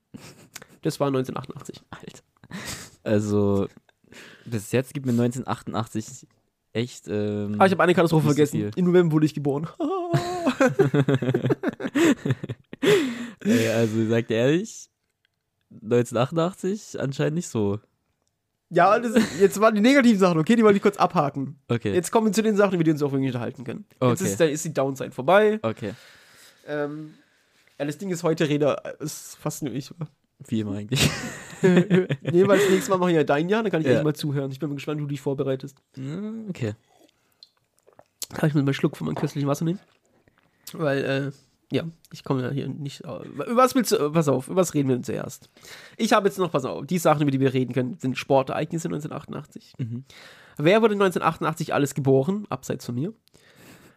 [0.83, 1.83] Das war 1988.
[1.91, 2.23] Alter.
[3.03, 3.67] Also,
[4.45, 6.29] bis jetzt gibt mir 1988
[6.73, 7.09] echt.
[7.09, 8.71] Ähm, Ah, ich habe eine Katastrophe vergessen.
[8.77, 9.67] In November wurde ich geboren.
[13.45, 14.89] Ey, also, ich sag dir ehrlich,
[15.83, 17.79] 1988 anscheinend nicht so.
[18.71, 20.57] ja, das, jetzt waren die negativen Sachen, okay?
[20.57, 21.59] Die wollte ich kurz abhaken.
[21.69, 21.93] Okay.
[21.95, 23.85] Jetzt kommen wir zu den Sachen, über die wir uns auch wirklich unterhalten können.
[23.91, 24.25] Jetzt Okay.
[24.33, 25.59] ist, ist die Downside vorbei.
[25.63, 25.93] Okay.
[26.67, 27.15] Ähm,
[27.79, 29.91] ja, das Ding ist heute, Reda, ist fast nur ich.
[30.49, 31.09] Wie immer eigentlich.
[31.63, 34.03] nee, weil das nächste Mal mache ich ja dein Jahr, dann kann ich Ja.
[34.03, 34.51] mal zuhören.
[34.51, 35.79] Ich bin mal gespannt, wie du dich vorbereitest.
[35.97, 36.75] Ja, okay.
[38.35, 39.79] Kann ich mal einen Schluck von meinem köstlichen Wasser nehmen?
[40.73, 41.31] Weil, äh,
[41.75, 43.01] ja, ich komme ja hier nicht.
[43.01, 45.51] Über was willst du, pass auf, über was reden wir denn zuerst?
[45.97, 48.89] Ich habe jetzt noch, pass auf, die Sachen, über die wir reden können, sind Sportereignisse
[48.89, 49.75] 1988.
[49.79, 50.05] Mhm.
[50.59, 53.13] Wer wurde 1988 alles geboren, abseits von mir?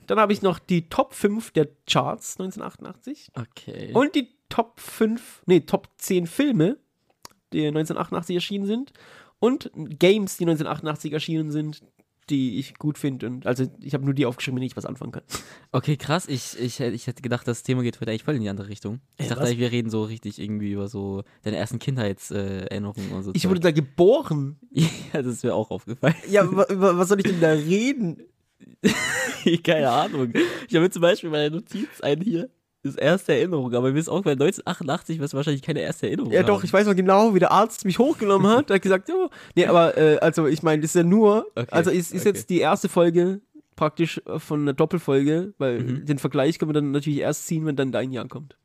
[0.07, 3.31] Dann habe ich noch die Top 5 der Charts 1988.
[3.35, 3.91] Okay.
[3.93, 6.77] Und die Top 5, nee, Top 10 Filme,
[7.53, 8.93] die 1988 erschienen sind.
[9.39, 11.83] Und Games, die 1988 erschienen sind,
[12.29, 13.27] die ich gut finde.
[13.27, 15.21] Und Also ich habe nur die aufgeschrieben, mit denen ich was anfangen kann.
[15.71, 16.27] Okay, krass.
[16.27, 19.01] Ich, ich, ich hätte gedacht, das Thema geht heute eigentlich voll in die andere Richtung.
[19.17, 19.49] Ich Ey, dachte was?
[19.49, 23.31] eigentlich, wir reden so richtig irgendwie über so deine ersten Kindheitserinnerungen und so.
[23.35, 24.57] Ich wurde da geboren.
[24.71, 26.15] ja, das ist mir auch aufgefallen.
[26.29, 28.23] Ja, wa- was soll ich denn da reden?
[29.63, 30.33] Keine Ahnung.
[30.67, 32.49] Ich habe zum Beispiel meine Notiz ein hier.
[32.85, 36.31] Das erste Erinnerung, aber mir ist auch bei 1988 wirst du wahrscheinlich keine erste Erinnerung
[36.31, 36.47] Ja, haben.
[36.47, 38.69] doch, ich weiß noch genau, wie der Arzt mich hochgenommen hat.
[38.69, 39.15] Er hat gesagt, ja,
[39.55, 42.29] nee, aber äh, also ich meine, das ist ja nur, Okay, also ist, ist okay.
[42.29, 43.41] jetzt die erste Folge
[43.75, 46.05] praktisch äh, von einer Doppelfolge, weil Mhm.
[46.05, 48.55] den Vergleich können wir dann natürlich erst ziehen, wenn dann dein Jahr kommt.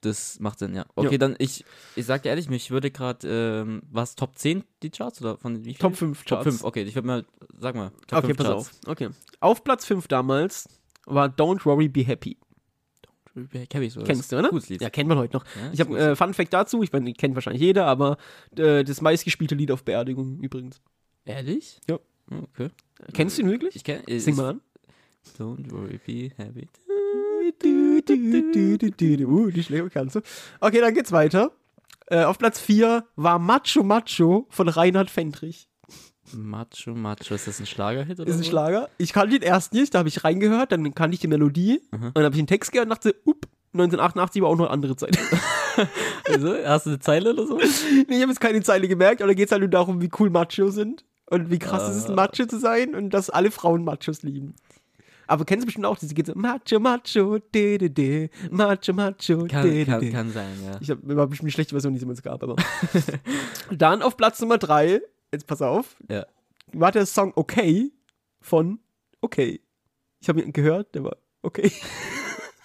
[0.00, 0.84] Das macht Sinn, ja.
[0.96, 1.18] Okay, Ja.
[1.18, 1.64] dann ich,
[1.94, 3.26] ich sag dir ehrlich, mich würde gerade,
[3.62, 5.78] ähm, was Top 10 die Charts oder von wie viel?
[5.80, 6.44] Top 5 Top Charts.
[6.58, 7.24] 5, okay, ich würde mal,
[7.58, 8.70] sag mal, Top okay, 5 pass Charts.
[8.84, 8.90] auf.
[8.90, 9.08] Okay.
[9.40, 10.68] Auf Platz 5 damals
[11.06, 12.36] war Don't Worry, Be Happy.
[13.68, 14.02] Kenn ich so.
[14.02, 14.50] Kennst du, oder?
[14.50, 14.80] Gutes Lied.
[14.80, 15.44] Ja, kennt man heute noch.
[15.44, 18.16] Ja, ich habe äh, Fun Fact dazu, ich meine, kennt wahrscheinlich jeder, aber
[18.56, 20.80] äh, das meistgespielte Lied auf Beerdigung übrigens.
[21.24, 21.80] Ehrlich?
[21.88, 21.98] Ja.
[22.30, 22.70] Oh, Okay.
[23.12, 23.76] Kennst du ihn wirklich?
[23.76, 24.60] Ich kenn, Sing mal an.
[25.38, 26.68] Don't worry, be happy.
[26.88, 27.50] Uh,
[29.50, 30.20] die Schläge kannst du.
[30.60, 31.52] Okay, dann geht's weiter.
[32.06, 35.68] Äh, auf Platz 4 war Macho Macho von Reinhard Fendrich.
[36.32, 37.34] Macho, Macho.
[37.34, 38.48] Ist das ein Schlagerhit oder Ist ein so?
[38.50, 38.88] Schlager.
[38.98, 42.06] Ich kannte ihn erst nicht, da habe ich reingehört, dann kannte ich die Melodie Mhm.
[42.06, 44.72] und dann habe ich den Text gehört und dachte, up, 1988 war auch noch eine
[44.72, 45.18] andere Zeit.
[46.28, 47.56] Also, hast du eine Zeile oder so?
[48.08, 50.10] nee, ich habe jetzt keine Zeile gemerkt, aber da geht es halt nur darum, wie
[50.18, 52.08] cool Macho sind und wie krass es ist, Ah.
[52.10, 54.54] ein Macho zu sein und dass alle Frauen Machos lieben.
[55.26, 59.46] Aber kennst du bestimmt auch diese geht so Macho Macho de de de Macho Macho
[59.46, 60.12] Kann, de de kann, de.
[60.12, 60.76] kann sein, ja.
[60.80, 62.56] Ich habe immer bestimmt die schlechte Version, die es gab, aber.
[63.70, 65.00] Dann auf Platz Nummer 3,
[65.34, 66.24] jetzt pass auf, ja.
[66.72, 67.92] war der Song Okay
[68.40, 68.78] von
[69.20, 69.60] Okay.
[70.20, 71.70] Ich habe ihn gehört, der war okay.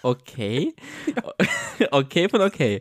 [0.02, 0.74] Okay.
[1.92, 2.80] okay von okay.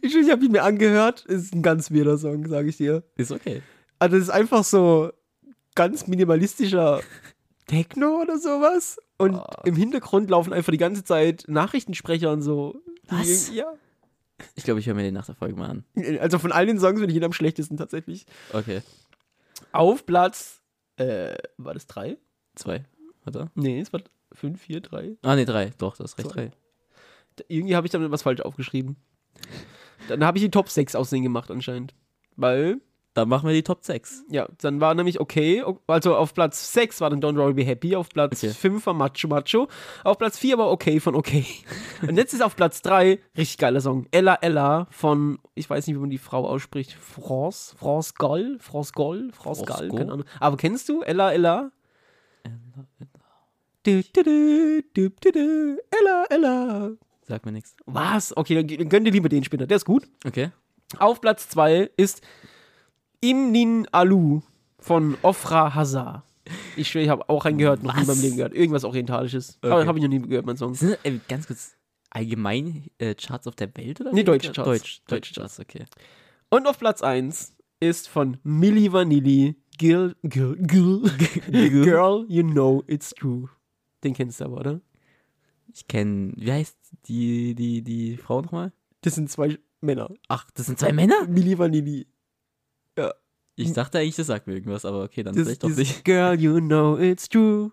[0.00, 3.02] Ich, ich habe ihn mir angehört, ist ein ganz weirder Song, sage ich dir.
[3.16, 3.62] Ist okay.
[3.98, 5.10] Also es ist einfach so
[5.74, 7.00] ganz minimalistischer
[7.66, 8.98] Techno oder sowas.
[9.18, 9.44] Und Oh.
[9.64, 12.80] im Hintergrund laufen einfach die ganze Zeit Nachrichtensprecher und so.
[13.08, 13.52] Was?
[13.52, 13.72] Ja.
[14.54, 15.84] Ich glaube, ich höre mir den nach der Folge mal an.
[16.20, 18.26] Also von all den Songs bin ich ihn am schlechtesten tatsächlich.
[18.52, 18.82] Okay.
[19.72, 20.60] Auf Platz,
[20.96, 22.16] äh, war das drei?
[22.54, 22.84] Zwei.
[23.26, 23.50] Oder?
[23.54, 24.00] Nee, es war
[24.32, 25.16] fünf, vier, drei.
[25.22, 25.72] Ah, nee, drei.
[25.78, 26.30] Doch, das ist recht.
[26.30, 26.34] Zwei.
[26.46, 26.50] Drei.
[27.36, 28.96] Da- Irgendwie habe ich damit was falsch aufgeschrieben.
[30.08, 31.94] Dann habe ich die Top 6 aussehen gemacht anscheinend.
[32.36, 32.80] Weil,
[33.14, 34.26] Dann machen wir die Top 6.
[34.30, 37.96] ja, dann war nämlich okay, also auf Platz 6 war dann Don't Worry Be Happy,
[37.96, 38.52] auf Platz Okay.
[38.52, 39.66] 5 war Macho Macho,
[40.04, 41.44] auf Platz 4 war okay von okay.
[42.06, 45.96] Und jetzt ist auf Platz 3, richtig geiler Song, Ella Ella von, ich weiß nicht,
[45.96, 50.26] wie man die Frau ausspricht, France, France Gall, France Gall, France Gall, keine Ahnung.
[50.38, 51.72] Aber kennst du Ella Ella?
[53.84, 56.90] Du, du, du, du, du, du, Ella Ella.
[57.22, 57.74] Sag mir nichts.
[57.86, 58.36] Was?
[58.36, 60.06] Okay, dann, dann gönn dir lieber den Spinner, der ist gut.
[60.26, 60.50] Okay.
[60.98, 62.22] Auf Platz 2 ist
[63.20, 64.40] Imnin Alu
[64.78, 66.24] von Ofra Hazar.
[66.76, 68.16] Ich schwöre, ich habe auch reingehört, noch nie in Was?
[68.16, 68.54] meinem Leben gehört.
[68.54, 69.58] Irgendwas Orientalisches.
[69.60, 69.86] Aber Okay.
[69.86, 70.74] habe ich noch nie gehört, mein Song.
[70.74, 71.74] Sind äh, ganz kurz
[72.10, 74.12] allgemein äh, Charts auf der Welt oder?
[74.12, 74.66] Nee, deutsche Charts.
[74.68, 75.84] Deutsch, Deutsche deutsche Charts, okay.
[76.48, 81.02] Und auf Platz 1 ist von Milli Vanilli Girl, Girl, Girl,
[81.50, 83.48] Girl, You Know It's True.
[84.02, 84.80] Den kennst du aber, oder?
[85.74, 86.76] Ich kenne, wie heißt
[87.06, 88.72] die, die, die Frau nochmal?
[89.02, 90.08] Das sind zwei Männer.
[90.28, 91.26] Ach, das sind zwei Männer?
[91.28, 92.06] Milli Vanilli.
[93.58, 96.04] Ich dachte eigentlich, das sagt mir irgendwas, aber okay, dann vielleicht doch nicht.
[96.04, 97.72] Girl, you know it's true.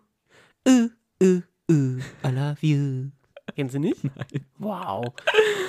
[0.68, 0.90] Uh,
[1.22, 3.12] uh, uh, I love you.
[3.56, 4.04] Kennst du nicht?
[4.04, 4.46] Nein.
[4.58, 5.14] Wow.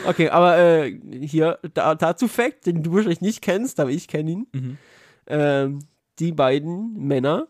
[0.06, 4.30] Okay, aber äh, hier, da, dazu Fact, den du wahrscheinlich nicht kennst, aber ich kenne
[4.30, 4.46] ihn.
[4.52, 4.78] Mhm.
[5.26, 5.78] Ähm,
[6.18, 7.48] die beiden Männer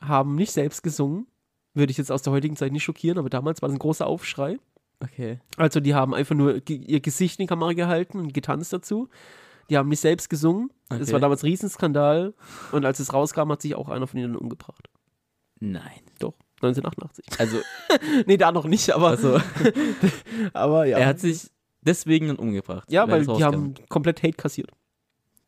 [0.00, 1.26] haben nicht selbst gesungen.
[1.74, 4.06] Würde ich jetzt aus der heutigen Zeit nicht schockieren, aber damals war das ein großer
[4.06, 4.58] Aufschrei.
[5.00, 5.40] Okay.
[5.56, 9.08] Also die haben einfach nur ihr Gesicht in die Kamera gehalten und getanzt dazu.
[9.70, 10.70] Die haben nicht selbst gesungen.
[10.88, 11.12] Das Okay.
[11.12, 12.34] war damals ein Riesenskandal.
[12.72, 14.88] Und als es rauskam, hat sich auch einer von ihnen umgebracht.
[15.60, 16.00] Nein.
[16.18, 17.26] Doch, 1988.
[17.38, 17.58] Also,
[18.26, 19.40] nee, da noch nicht, aber, also
[20.52, 20.98] aber ja.
[20.98, 21.50] er hat sich
[21.82, 22.90] deswegen dann umgebracht.
[22.90, 24.70] ja, weil die haben komplett Hate kassiert.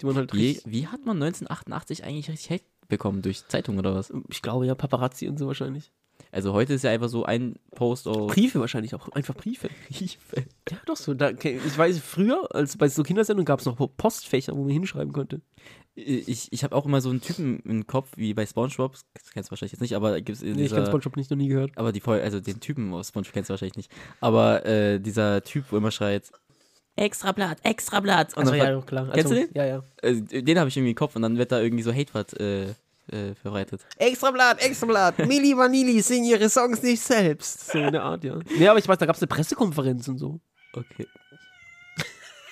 [0.00, 3.22] Die man halt Wie, wie hat man 1988 eigentlich richtig Hate bekommen?
[3.22, 4.12] Durch Zeitung oder was?
[4.28, 5.92] ich glaube ja, Paparazzi und so wahrscheinlich.
[6.30, 8.32] Also heute ist ja einfach so ein Post auf.
[8.32, 9.68] Briefe wahrscheinlich auch, einfach Briefe.
[9.88, 10.44] Briefe?
[10.70, 11.14] Ja, doch so.
[11.14, 15.12] Da, ich weiß, früher, als bei so Kindersendungen gab es noch Postfächer, wo man hinschreiben
[15.12, 15.40] konnte.
[15.94, 18.94] Ich, ich habe auch immer so einen Typen im Kopf, wie bei Spongebob.
[19.12, 21.30] Das kennst du wahrscheinlich jetzt nicht, aber gibt's in Nee, ich dieser, kann Spongebob nicht
[21.30, 21.72] noch nie gehört.
[21.76, 23.92] Aber die Folge, also den Typen aus Spongebob kennst du wahrscheinlich nicht.
[24.20, 26.30] Aber äh, dieser Typ, wo immer schreit,
[26.96, 28.37] Extrablatt, Extrablatt.
[28.37, 29.11] Und Also, dann ja, klar.
[29.12, 29.48] Kennst du den?
[29.54, 29.82] Ja, ja.
[30.02, 32.74] äh, den habe ich irgendwie im Kopf und dann wird da irgendwie so Hatewort äh,
[33.09, 33.87] äh, verbreitet.
[33.97, 35.19] Extrablatt, Extrablatt.
[35.27, 37.71] Milli Vanilli singen ihre Songs nicht selbst.
[37.71, 38.38] So in der Art, ja.
[38.59, 40.41] Nee, aber ich weiß, da gab es eine Pressekonferenz und so.
[40.73, 41.07] Okay.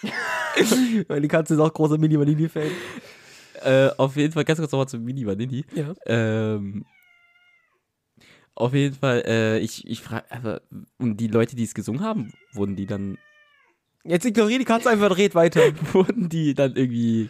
[1.08, 2.70] Weil die Katze ist auch großer Milli Vanilli-Fan.
[3.62, 5.64] Äh, auf jeden Fall, ganz kurz nochmal zu Mini Vanilli.
[5.74, 5.94] Ja.
[6.06, 6.84] Ähm,
[8.54, 10.62] auf jeden Fall, äh, ich, ich frage, aber,
[10.98, 13.18] und die Leute, die es gesungen haben, wurden die dann,
[14.02, 15.60] Jetzt ignoriere die Katze einfach und red weiter.
[15.92, 17.28] wurden die dann irgendwie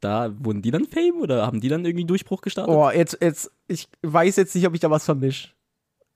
[0.00, 2.74] da, wurden die dann Fame oder haben die dann irgendwie Durchbruch gestartet?
[2.74, 5.48] Oh, jetzt, jetzt, ich weiß jetzt nicht, ob ich da was vermische.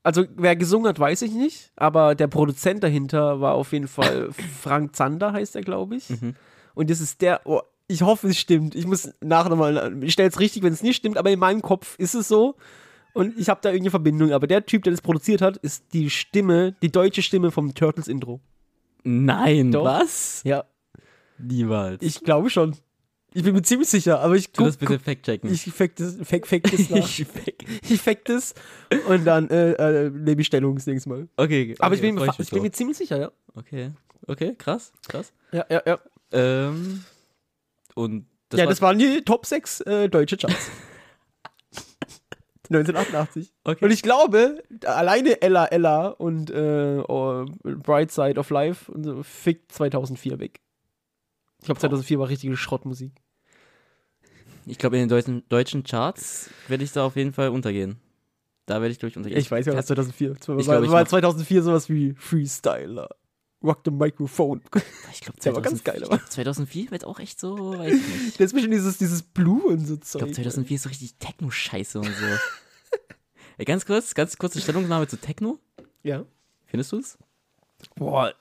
[0.03, 4.29] Also, wer gesungen hat, weiß ich nicht, aber der Produzent dahinter war auf jeden Fall
[4.61, 6.09] Frank Zander, heißt er, glaube ich.
[6.09, 6.35] Mhm.
[6.75, 8.75] Und das ist der, oh, ich hoffe, es stimmt.
[8.75, 11.61] Ich muss nachher nochmal, ich stelle es richtig, wenn es nicht stimmt, aber in meinem
[11.61, 12.55] Kopf ist es so.
[13.13, 14.31] Und ich habe da irgendeine Verbindung.
[14.33, 18.41] Aber der Typ, der das produziert hat, ist die Stimme, die deutsche Stimme vom Turtles-Intro.
[19.03, 19.85] Nein, Doch.
[19.85, 20.41] was?
[20.43, 20.65] Ja,
[21.37, 22.03] Niemals.
[22.03, 22.75] ich glaube schon.
[23.37, 25.51] Ich bin mir ziemlich sicher, aber ich guck, das bitte fact-checken.
[25.51, 26.97] ich fact das, fact, fact das nach.
[26.99, 28.53] Ich fact- ich fact das
[29.09, 31.27] und dann äh, äh, nehme ich Stellung das nächste Mal.
[31.35, 33.31] okay, Aber okay, ich, bin mir, fa- ich bin mir ziemlich sicher, ja.
[33.53, 33.91] Okay,
[34.27, 35.33] okay, krass, krass.
[35.51, 35.99] Ja, ja, ja.
[36.31, 37.03] Ähm,
[37.93, 40.69] und das ja, war, das waren die Top 6 äh, deutsche Charts.
[42.69, 43.53] 1988.
[43.63, 43.85] okay.
[43.85, 49.21] Und ich glaube, alleine Ella Ella und äh, oh, Bright Side of Life und so
[49.23, 50.61] fickt 2004 weg.
[51.59, 53.11] Ich glaube, 2004 war richtige Schrottmusik.
[54.65, 57.97] Ich glaube, in den deutschen, deutschen Charts werde ich da auf jeden Fall untergehen.
[58.65, 59.39] Da werde ich, glaube ich, untergehen.
[59.39, 60.35] Ich weiß ja, was 2004 war.
[60.35, 63.09] Ich war, glaub, ich war mach- 2004 sowas wie Freestyler,
[63.63, 64.61] Rock the Microphone.
[65.13, 66.19] Ich glaube, Der war ganz geil, aber.
[66.25, 68.33] 2004 wird auch echt so, weiß ich nicht.
[68.39, 70.19] Das ist bestimmt dieses, dieses Blue und so Ich Zeug.
[70.21, 72.11] glaube, 2004 ist so richtig Techno-Scheiße und so.
[73.57, 75.59] Ey, ganz kurz, ganz kurze Stellungnahme zu Techno.
[76.03, 76.25] Ja.
[76.65, 77.17] Findest du es?
[77.95, 78.33] Boah,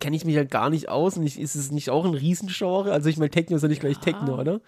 [0.00, 1.16] kenne ich mich ja gar nicht aus.
[1.16, 2.92] Und ich, ist es nicht auch ein Riesengenre?
[2.92, 4.60] Also ich meine, Techno ist ja nicht gleich Techno, oder?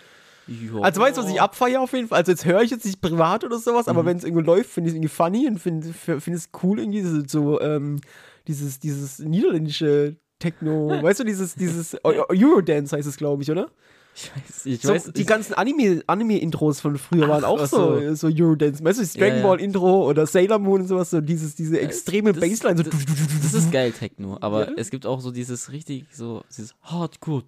[0.47, 0.81] Ja.
[0.81, 2.19] Also weißt du, was ich abfeiere auf jeden Fall?
[2.19, 4.89] Also jetzt höre ich jetzt nicht privat oder sowas, aber wenn es irgendwo läuft, finde
[4.89, 8.01] ich es irgendwie funny und finde find es cool irgendwie, so, so ähm,
[8.47, 13.71] dieses, dieses niederländische Techno, weißt du, dieses, dieses Eu- Eurodance heißt es, glaube ich, oder?
[14.19, 17.67] Ich weiß, ich So, weiß, die ich, ganzen Anime- Anime-Intros von früher waren Ach, auch
[17.67, 18.01] so, so.
[18.01, 19.43] Weißt du, das Ja, Dragon ja.
[19.43, 22.79] Ball Intro oder Sailor Moon und sowas, so dieses, diese extreme das- Bassline.
[22.79, 22.95] So das,
[23.43, 24.39] das ist geil, Techno.
[24.41, 24.73] Aber Ja.
[24.79, 27.45] es gibt auch so dieses richtig, so, dieses Hardcore,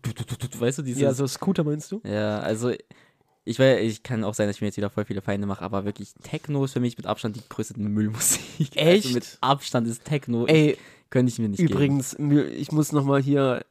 [0.58, 1.00] weißt du, dieses.
[1.00, 2.02] ja, so Scooter meinst du?
[2.04, 2.70] Ja, also
[3.46, 5.62] ich weiß, ich kann auch sein, dass ich mir jetzt wieder voll viele Feinde mache,
[5.64, 8.76] aber wirklich Techno ist für mich mit Abstand die größte Müllmusik.
[8.76, 9.06] Echt?
[9.06, 10.44] Also mit Abstand ist Techno.
[10.46, 10.76] Ey,
[11.10, 13.64] könnte ich mir nicht Übrigens, mir- ich muss nochmal hier,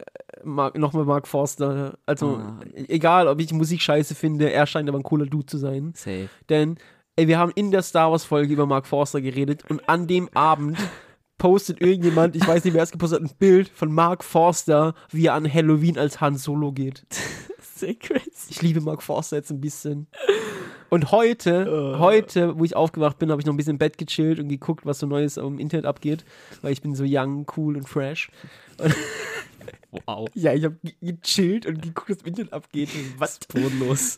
[0.43, 2.59] nochmal Mark Forster, also Ah.
[2.87, 5.73] egal, ob ich Musik scheiße finde, er scheint aber ein cooler Dude zu sein.
[5.73, 5.93] geben.
[5.95, 6.29] Safe.
[6.49, 6.77] Denn,
[7.15, 10.29] ey, wir haben in der Star Wars Folge über Mark Forster geredet und an dem
[10.33, 10.77] Abend
[11.37, 15.27] postet irgendjemand, ich weiß nicht, wer es gepostet hat, ein Bild von Mark Forster, wie
[15.27, 17.05] er an Halloween als Han Solo geht.
[17.75, 18.47] Secrets.
[18.49, 20.07] Ich liebe Mark Forster jetzt ein bisschen.
[20.89, 21.99] Und heute, Oh.
[21.99, 24.85] heute, wo ich aufgewacht bin, habe ich noch ein bisschen im Bett gechillt und geguckt,
[24.85, 26.23] was so Neues im Internet abgeht,
[26.61, 28.29] weil ich bin so young, cool und fresh.
[30.05, 30.27] Wow.
[30.33, 32.89] Ja, ich habe gechillt und geguckt, was im Internet abgeht.
[33.17, 33.39] Was?
[33.39, 34.17] Bodenlos.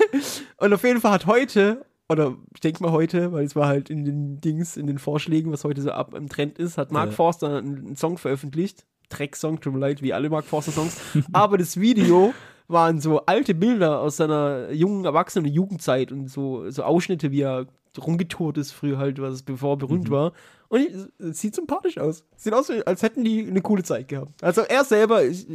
[0.58, 3.90] Und auf jeden Fall hat heute, oder ich denke mal heute, weil es war halt
[3.90, 7.10] in den Dings, in den Vorschlägen, was heute so ab im Trend ist, hat Mark
[7.10, 7.12] Ja.
[7.16, 8.84] Forster einen, Song veröffentlicht.
[9.08, 11.00] Drecksong, tut mir leid, wie alle Mark Forster Songs.
[11.32, 12.34] Aber das Video
[12.68, 17.66] waren so alte Bilder aus seiner jungen Erwachsenen Jugendzeit und so, so Ausschnitte, wie er
[17.98, 20.32] rumgetourt ist früher halt, was bevor er berühmt war.
[20.68, 22.24] Und ich, es sieht sympathisch aus.
[22.36, 24.42] Sieht aus, als hätten die eine coole Zeit gehabt.
[24.42, 25.46] Also er selber, ich,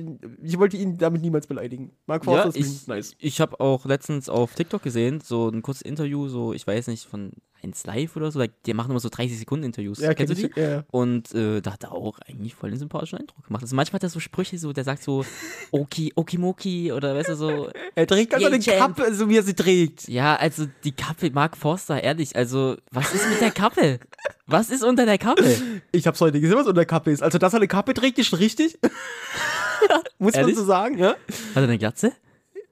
[0.41, 1.91] ich wollte ihn damit niemals beleidigen.
[2.05, 3.15] Mark Forster Ja, ist ich, nice.
[3.19, 7.05] ich habe auch letztens auf TikTok gesehen, so ein kurzes Interview, so, ich weiß nicht,
[7.05, 7.31] von
[7.63, 9.99] 1 Live oder so, die machen immer so 30 Sekunden Interviews.
[9.99, 10.59] Ja, Kennst du die?
[10.59, 10.83] ja.
[10.91, 13.63] Und äh, da hat er auch eigentlich voll den sympathischen Eindruck gemacht.
[13.63, 15.25] Also manchmal hat er so Sprüche, so, der sagt so,
[15.71, 17.69] Oki, Okimoki oder weißt du so.
[17.95, 18.97] Er trägt Yay, eine Champ.
[18.97, 20.07] Kappe, so wie er sie trägt.
[20.07, 23.99] Ja, also die Kappe, Mark Forster, ehrlich, also was ist mit der Kappe?
[24.47, 25.55] Was ist unter der Kappe?
[25.91, 27.21] Ich hab's heute gesehen, was unter der Kappe ist.
[27.21, 28.79] Also, dass er eine Kappe trägt, ist schon richtig.
[30.17, 30.55] Muss man Ehrlich?
[30.57, 31.09] so sagen, ja.
[31.11, 31.17] Hat
[31.55, 32.13] er eine Glatze?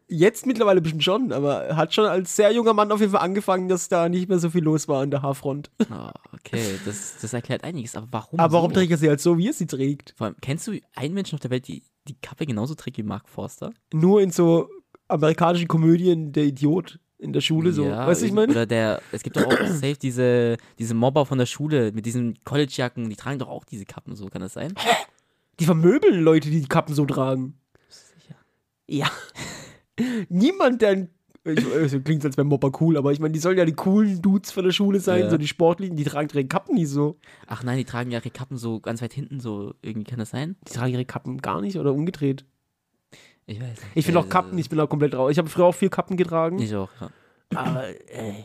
[0.10, 3.22] Jetzt mittlerweile bestimmt schon, aber er hat schon als sehr junger Mann auf jeden Fall
[3.22, 5.70] angefangen, dass da nicht mehr so viel los war an der Haarfront.
[5.92, 8.40] Oh, okay, das, das erklärt einiges, aber warum?
[8.40, 8.76] Aber warum so?
[8.76, 10.14] trägt er sie halt so, wie er sie trägt?
[10.16, 13.04] Vor allem, kennst du einen Menschen auf der Welt, die die Kappe genauso trägt wie
[13.04, 13.74] Mark Forster?
[13.92, 14.70] Nur in so
[15.10, 17.86] amerikanischen Komödien der Idiot in der Schule, so.
[17.90, 18.52] weißt du, ich meine?
[18.52, 22.42] Oder der, es gibt doch auch safe diese, diese Mobber von der Schule mit diesen
[22.44, 24.74] Collegejacken, die tragen doch auch diese Kappen, so kann das sein?
[25.60, 27.58] Die vermöbeln Leute, die die Kappen so tragen.
[27.90, 28.36] Sicher.
[28.88, 29.12] Ja.
[30.30, 31.10] Niemand, der ein
[31.46, 34.52] also klingt, als wäre Mopper cool, aber ich meine, die sollen ja die coolen Dudes
[34.52, 35.30] von der Schule sein, Ja.
[35.30, 37.18] so die Sportlichen, die tragen ihre Kappen nicht so.
[37.46, 40.32] Ach nein, die tragen ja ihre Kappen so ganz weit hinten, so irgendwie kann das
[40.32, 40.58] sein?
[40.68, 42.44] Die tragen ihre Kappen gar nicht oder umgedreht.
[43.46, 43.82] Ich weiß nicht.
[43.96, 45.32] Ich finde Äh, auch Kappen, ich bin auch komplett raus.
[45.32, 46.60] Ich habe früher auch viel Kappen getragen.
[46.60, 47.10] Ich auch, ja.
[47.56, 48.44] Aber, ey.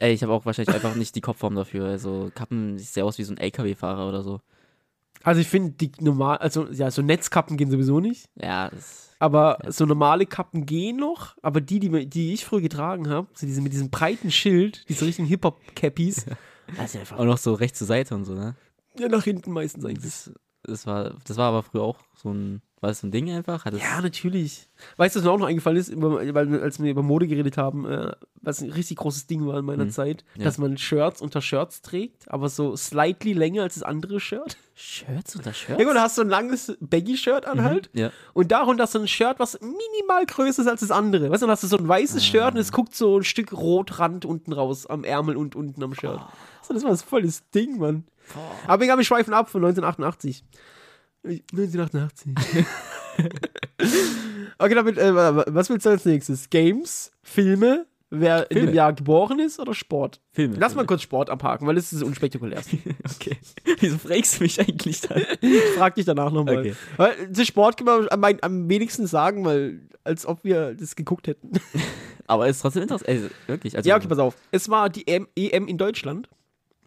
[0.00, 1.84] Ey, ich habe auch wahrscheinlich einfach nicht die Kopfform dafür.
[1.86, 4.40] Also Kappen sieht sehr aus wie so ein LKW-Fahrer oder so.
[5.22, 8.28] Also ich finde die normal, also ja, so Netzkappen gehen sowieso nicht.
[8.34, 11.36] Ja, das, Aber so normale Kappen gehen noch.
[11.42, 15.06] Aber die, die, die ich früher getragen habe, so diese mit diesem breiten Schild, diese
[15.06, 16.26] richtigen Hip-Hop-Cappies,
[16.76, 18.56] das ist einfach auch noch so rechts zur Seite und so, ne?
[18.98, 20.04] ja, nach hinten meistens eigentlich.
[20.04, 23.30] Das, das, war, das war aber früher auch so ein, war das so ein Ding
[23.30, 23.64] einfach?
[23.66, 24.68] Ja, natürlich.
[24.96, 27.56] Weißt du, was mir auch noch eingefallen ist, weil, wir- als wir über Mode geredet
[27.58, 29.90] haben, äh, was ein richtig großes Ding war in meiner Mhm.
[29.90, 30.44] Zeit, Ja.
[30.44, 34.56] dass man Shirts unter Shirts trägt, aber so slightly länger als das andere Shirt.
[34.74, 35.78] Shirts unter Shirts?
[35.80, 38.10] Ja, gut, da hast du ein langes Baggy-Shirt an halt Ja.
[38.32, 41.30] und darunter hast du ein Shirt, was minimal größer ist als das andere.
[41.30, 43.52] Weißt du, dann hast du so ein weißes Shirt und es guckt so ein Stück
[43.52, 46.20] Rotrand unten raus, am Ärmel und unten am Shirt.
[46.62, 48.04] So, das war das volles Ding, Mann.
[48.66, 50.44] Aber ich habe mich schweifen ab von 1988.
[51.22, 52.32] Ich- 1988.
[54.58, 56.48] okay, damit, äh, was willst du als nächstes?
[56.50, 58.70] Games, Filme, wer in Filme.
[58.72, 60.20] dem Jahr geboren ist oder Sport?
[60.32, 60.54] Filme.
[60.58, 60.86] Lass mal Filme.
[60.86, 62.78] kurz Sport abhaken, weil das ist das unspektakulärste.
[63.20, 63.36] Okay.
[63.80, 65.22] Wieso fragst du mich eigentlich dann?
[65.42, 66.58] Ich frag dich danach nochmal.
[66.60, 66.74] Okay.
[66.96, 71.26] Weil zu Sport kann man am, am wenigsten sagen, weil als ob wir das geguckt
[71.26, 71.50] hätten.
[72.26, 73.08] Aber es ist trotzdem interessant.
[73.10, 73.76] Also, wirklich.
[73.76, 74.36] Also, ja, okay, pass auf.
[74.52, 76.30] Es war die EM, EM in Deutschland.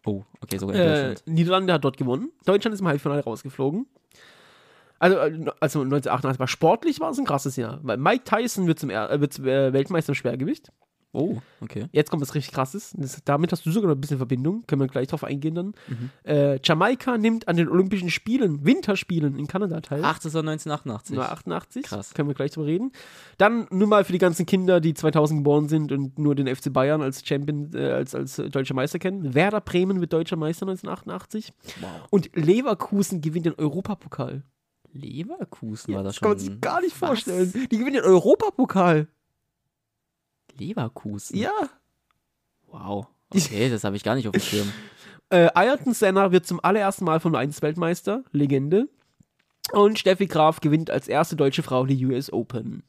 [0.06, 1.24] Oh, okay, sogar in Äh, Deutschland.
[1.28, 2.32] Niederlande hat dort gewonnen.
[2.46, 3.86] Deutschland ist im Halbfinale rausgeflogen.
[5.00, 7.80] Also, äh, also 1988 war sportlich, war es ein krasses Jahr.
[7.84, 10.72] Weil Mike Tyson wird zum, Er- äh, wird äh, Weltmeister im Schwergewicht.
[11.16, 11.86] Oh, okay.
[11.92, 12.92] Jetzt kommt was richtig krasses.
[12.98, 14.64] Das, damit hast du sogar noch ein bisschen Verbindung.
[14.66, 15.74] Können wir gleich drauf eingehen dann.
[15.88, 16.10] Mhm.
[16.24, 20.02] Äh, Jamaika nimmt an den Olympischen Spielen, Winterspielen in Kanada teil.
[20.04, 21.16] Ach, das war 1988.
[21.16, 21.84] Nur 88.
[21.84, 22.14] Krass.
[22.16, 22.92] Können wir gleich drüber reden.
[23.38, 26.74] Dann nur mal für die ganzen Kinder, die 2000 geboren sind und nur den FC
[26.74, 29.36] Bayern als Champion, äh, als, als deutscher Meister kennen.
[29.36, 31.54] Werder Bremen wird deutscher Meister 1988.
[31.80, 31.90] Wow.
[32.10, 34.44] Und Leverkusen gewinnt den Europapokal.
[34.94, 36.22] Leverkusen war das das schon.
[36.28, 37.08] kann man sich gar nicht Was?
[37.08, 37.54] vorstellen.
[37.72, 39.08] Die gewinnen den Europapokal.
[40.58, 41.38] Leverkusen?
[41.38, 41.52] Ja.
[42.68, 43.08] Wow.
[43.30, 44.72] Okay, das habe ich gar nicht auf dem Schirm.
[45.30, 48.24] Äh, Ayrton Senna wird zum allerersten Mal Formel 1 Weltmeister.
[48.34, 48.88] Legende.
[49.72, 52.84] Und Steffi Graf gewinnt als erste deutsche Frau die US Open.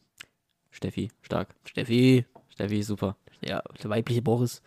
[0.71, 1.55] Steffi, stark.
[1.65, 2.27] Steffi.
[2.51, 3.17] Steffi, super.
[3.41, 4.61] Ja, der weibliche Boris.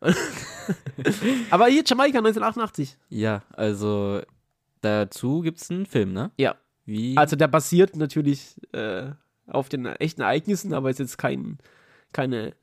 [1.50, 2.96] Aber hier Jamaika 1988.
[3.08, 4.20] Ja, also
[4.82, 6.30] dazu gibt es einen Film, ne?
[6.36, 6.54] Ja.
[6.84, 7.16] Wie?
[7.16, 9.10] Also der basiert natürlich äh,
[9.48, 11.58] auf den echten Ereignissen, aber ist jetzt kein,
[12.16, 12.54] keine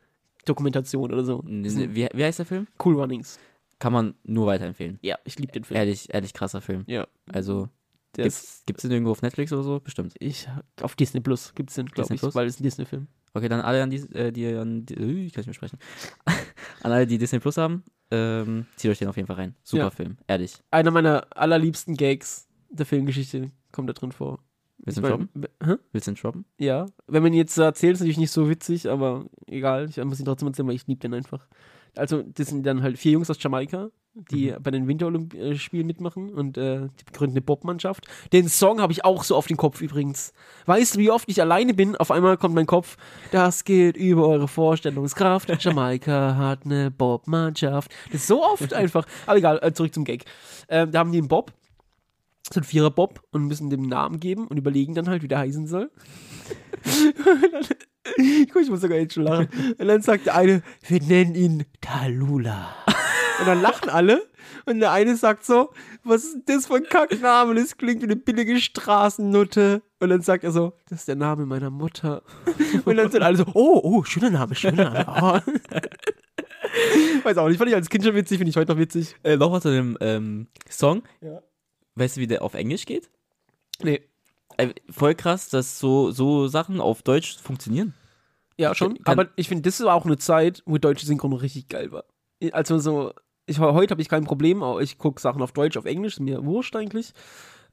[0.46, 1.44] Dokumentation oder so.
[1.46, 2.68] Wie, wie heißt der Film?
[2.84, 3.40] cool Runnings.
[3.78, 4.98] Kann man nur weiterempfehlen.
[5.02, 5.78] Ja, ich liebe den Film.
[5.78, 6.86] Ehrlich, ehrlich krasser Film.
[6.88, 7.08] Ja.
[7.32, 7.70] Also,
[8.14, 9.80] gibt's, gibt's den irgendwo auf Netflix oder so?
[9.80, 10.16] Bestimmt.
[10.20, 10.48] ich,
[10.82, 12.34] auf Disney Plus gibt es den, glaube ich, Plus?
[12.34, 13.08] weil es ein Disney-Film.
[13.36, 15.78] Okay, dann alle an die, äh, die an die, äh, ich kann nicht mehr sprechen.
[16.82, 19.56] an alle, die Disney Plus haben, ähm, zieht euch den auf jeden Fall rein.
[19.64, 19.90] Super Ja.
[19.92, 20.58] Film, ehrlich.
[20.72, 24.40] Einer meiner allerliebsten Gags der Filmgeschichte kommt da drin vor.
[24.86, 25.30] Willst du ihn droppen?
[25.64, 25.76] hä?
[25.92, 26.46] Willst du ihn droppen?
[26.58, 30.20] Ja, wenn man ihn jetzt erzählt, ist natürlich nicht so witzig, aber egal, ich muss
[30.20, 31.48] ihn trotzdem erzählen, weil ich liebe den einfach.
[31.96, 33.90] Also, das sind dann halt vier Jungs aus Jamaika,
[34.32, 34.64] die Mhm.
[34.64, 38.08] bei den Winterolympiaspielen mitmachen und äh, die begründen eine Bobmannschaft.
[38.32, 40.34] Den Song habe ich auch so auf den Kopf übrigens.
[40.66, 41.96] Weißt du, wie oft ich alleine bin?
[41.96, 42.98] Auf einmal kommt mein Kopf,
[43.32, 45.50] das geht über eure Vorstellungskraft.
[45.64, 47.92] Jamaika hat eine Bobmannschaft.
[48.12, 49.06] Das ist so oft einfach.
[49.28, 50.26] Aber egal, äh, zurück zum Gag.
[50.70, 51.52] Ähm, da haben die einen Bob,
[52.52, 55.40] so ein Vierer-Bob und müssen dem einen Namen geben und überlegen dann halt, wie der
[55.40, 55.92] heißen soll.
[56.84, 57.78] Und dann,
[58.52, 59.48] Guck, ich muss sogar jetzt schon lachen.
[59.78, 62.76] Und dann sagt der eine, wir nennen ihn Talula.
[63.40, 64.28] Und dann lachen alle.
[64.66, 65.72] Und der eine sagt so,
[66.04, 67.56] was ist das für ein Kackname?
[67.56, 69.82] Das klingt wie eine billige Straßennutte.
[70.00, 72.24] Und dann sagt er so, das ist der Name meiner Mutter.
[72.86, 75.44] Und dann sind alle so, oh, oh, schöner Name, schöner Name.
[76.66, 77.24] Oh.
[77.24, 79.16] Weiß auch nicht, fand ich als Kind schon witzig, finde ich heute noch witzig.
[79.22, 81.04] Äh, noch was zu dem ähm, Song.
[81.22, 81.40] Ja.
[81.96, 83.10] Weißt du, wie der auf Englisch geht?
[83.82, 84.02] Nee.
[84.58, 87.94] Äh, voll krass, dass so, so Sachen auf Deutsch funktionieren.
[88.58, 89.02] Ja, schon.
[89.04, 92.06] Kann- aber ich finde, das war auch eine Zeit, wo deutsche Synchron richtig geil war.
[92.52, 93.14] Also so,
[93.46, 96.44] ich heute habe ich kein Problem, ich gucke Sachen auf Deutsch, auf Englisch, ist mir
[96.46, 97.14] wurscht eigentlich.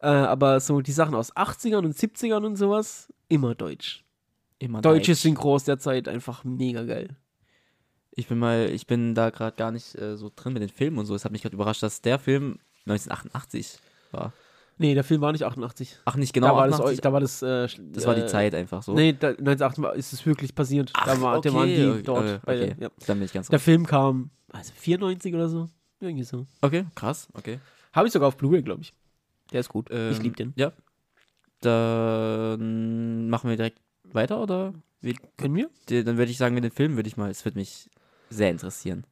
[0.01, 4.05] Äh, aber so die Sachen aus 80ern und 70ern und sowas, immer Deutsch.
[4.59, 5.21] Immer Deutsche Deutsch.
[5.21, 7.17] Synchro aus der Zeit einfach mega geil.
[8.13, 10.99] Ich bin mal, ich bin da gerade gar nicht äh, so drin mit den Filmen
[10.99, 11.15] und so.
[11.15, 13.79] Es hat mich gerade überrascht, dass der Film 1988
[14.13, 14.33] war.
[14.79, 15.99] Nee, der Film war nicht 88.
[16.07, 16.97] Ach, nicht genau da war 88.
[16.97, 18.95] das, da war das, äh, das war die äh, Zeit einfach so.
[18.95, 20.91] Nee, da, 1988 ist es wirklich passiert.
[20.95, 21.69] Ach, da war, der okay, waren
[21.99, 22.25] die dort.
[22.25, 22.77] okay, bei okay.
[22.81, 22.89] ja.
[23.07, 25.69] Dann bin ich ganz Der Film kam, also 94 oder so.
[26.01, 26.47] Irgendwie so.
[26.63, 27.61] Okay, krass, okay.
[27.93, 28.95] Habe ich sogar auf Blu-ray, glaube ich.
[29.53, 29.91] Der ist gut.
[29.91, 30.53] ich Ähm, liebe den.
[30.57, 30.73] Ja.
[31.61, 34.73] Dann machen wir direkt weiter oder?
[35.03, 35.71] Wie, Können wir?
[35.89, 37.89] dann würde ich sagen, mit dem Film würde ich mal, es würde mich
[38.29, 39.05] sehr interessieren.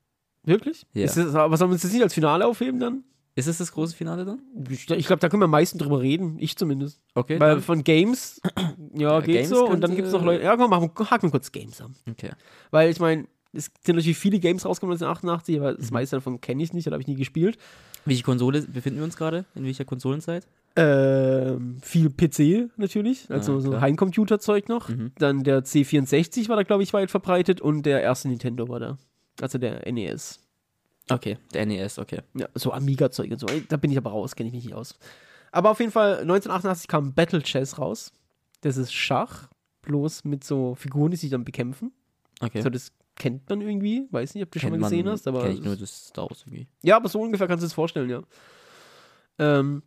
[0.45, 0.87] Wirklich?
[0.93, 1.07] Ja.
[1.07, 3.05] Das, aber sollen wir uns das nicht als Finale aufheben dann?
[3.39, 4.41] Ist es das große Finale dann?
[4.69, 6.37] Ich, ich glaube, da können wir am meisten drüber reden.
[6.41, 7.01] Ich zumindest.
[7.15, 7.39] Okay.
[7.39, 8.41] Weil von Games,
[8.95, 9.67] ja, Ja, geht Games so.
[9.69, 10.43] Und dann gibt es noch Leute.
[10.43, 11.95] Ja, komm, machen, haken wir kurz Games an.
[12.11, 12.31] okay.
[12.73, 15.77] Weil ich meine, es sind natürlich viele Games rausgekommen 1988, aber Mhm.
[15.79, 17.59] das meiste davon kenne ich nicht oder habe ich nie gespielt.
[18.05, 19.45] Welche Konsole befinden wir uns gerade?
[19.55, 20.47] In welcher Konsolenzeit?
[20.77, 23.81] Ähm, viel PC natürlich, also Ja, so.
[23.81, 24.89] Heimcomputerzeug noch.
[24.89, 25.13] Mhm.
[25.19, 28.99] Dann der C64 war da, glaube ich, weit verbreitet und der erste Nintendo war da.
[29.41, 30.41] Also der NES.
[31.11, 32.21] Okay, der NES, okay.
[32.35, 33.47] Ja, so Amiga-Zeug und so.
[33.69, 34.95] Da bin ich aber raus, kenne ich mich nicht aus.
[35.53, 38.13] Aber auf jeden Fall, 1988 kam Battle Chess raus.
[38.61, 39.49] Das ist Schach,
[39.83, 41.93] bloß mit so Figuren, die sich dann bekämpfen.
[42.41, 42.61] Okay.
[42.61, 44.07] So, das kennt man irgendwie.
[44.11, 45.43] Weiß nicht, ob du schon Kennt mal gesehen man- hast, aber.
[45.45, 46.69] Kenn ich nur das Star Wars irgendwie.
[46.83, 48.23] Ja, aber so ungefähr kannst du es vorstellen, ja.
[49.39, 49.83] Ähm,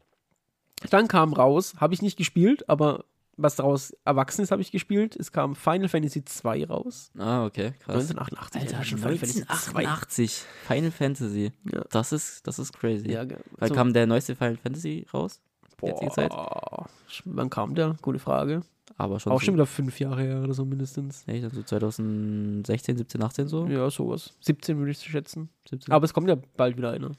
[0.90, 3.06] dann kam raus, habe ich nicht gespielt, aber
[3.38, 5.16] was daraus erwachsen ist, habe ich gespielt.
[5.16, 7.12] Es kam Final Fantasy 2 raus.
[7.18, 8.10] Ah, okay, krass.
[8.10, 8.62] 1988.
[8.62, 9.50] Alter, schon Final Fantasy 2.
[9.50, 10.44] 1988.
[10.68, 11.52] Final Fantasy.
[11.72, 11.84] Ja.
[11.90, 13.12] Das ist, das ist crazy.
[13.12, 13.26] Ja,
[13.58, 15.42] Weil so- kam der neueste Final Fantasy raus?
[15.84, 16.30] jetzige Zeit?
[16.30, 16.88] Boah,
[17.26, 17.96] wann kam der?
[18.02, 18.62] Gute Frage.
[18.98, 19.32] Aber schon.
[19.32, 21.24] Auch so, schon wieder fünf Jahre her oder so mindestens.
[21.28, 23.66] Echt, also 2016, 17, 18 so.
[23.68, 24.34] Ja, sowas.
[24.42, 25.50] 17 würde ich schätzen.
[25.70, 25.92] 17.
[25.92, 27.12] Aber es kommt ja bald wieder einer.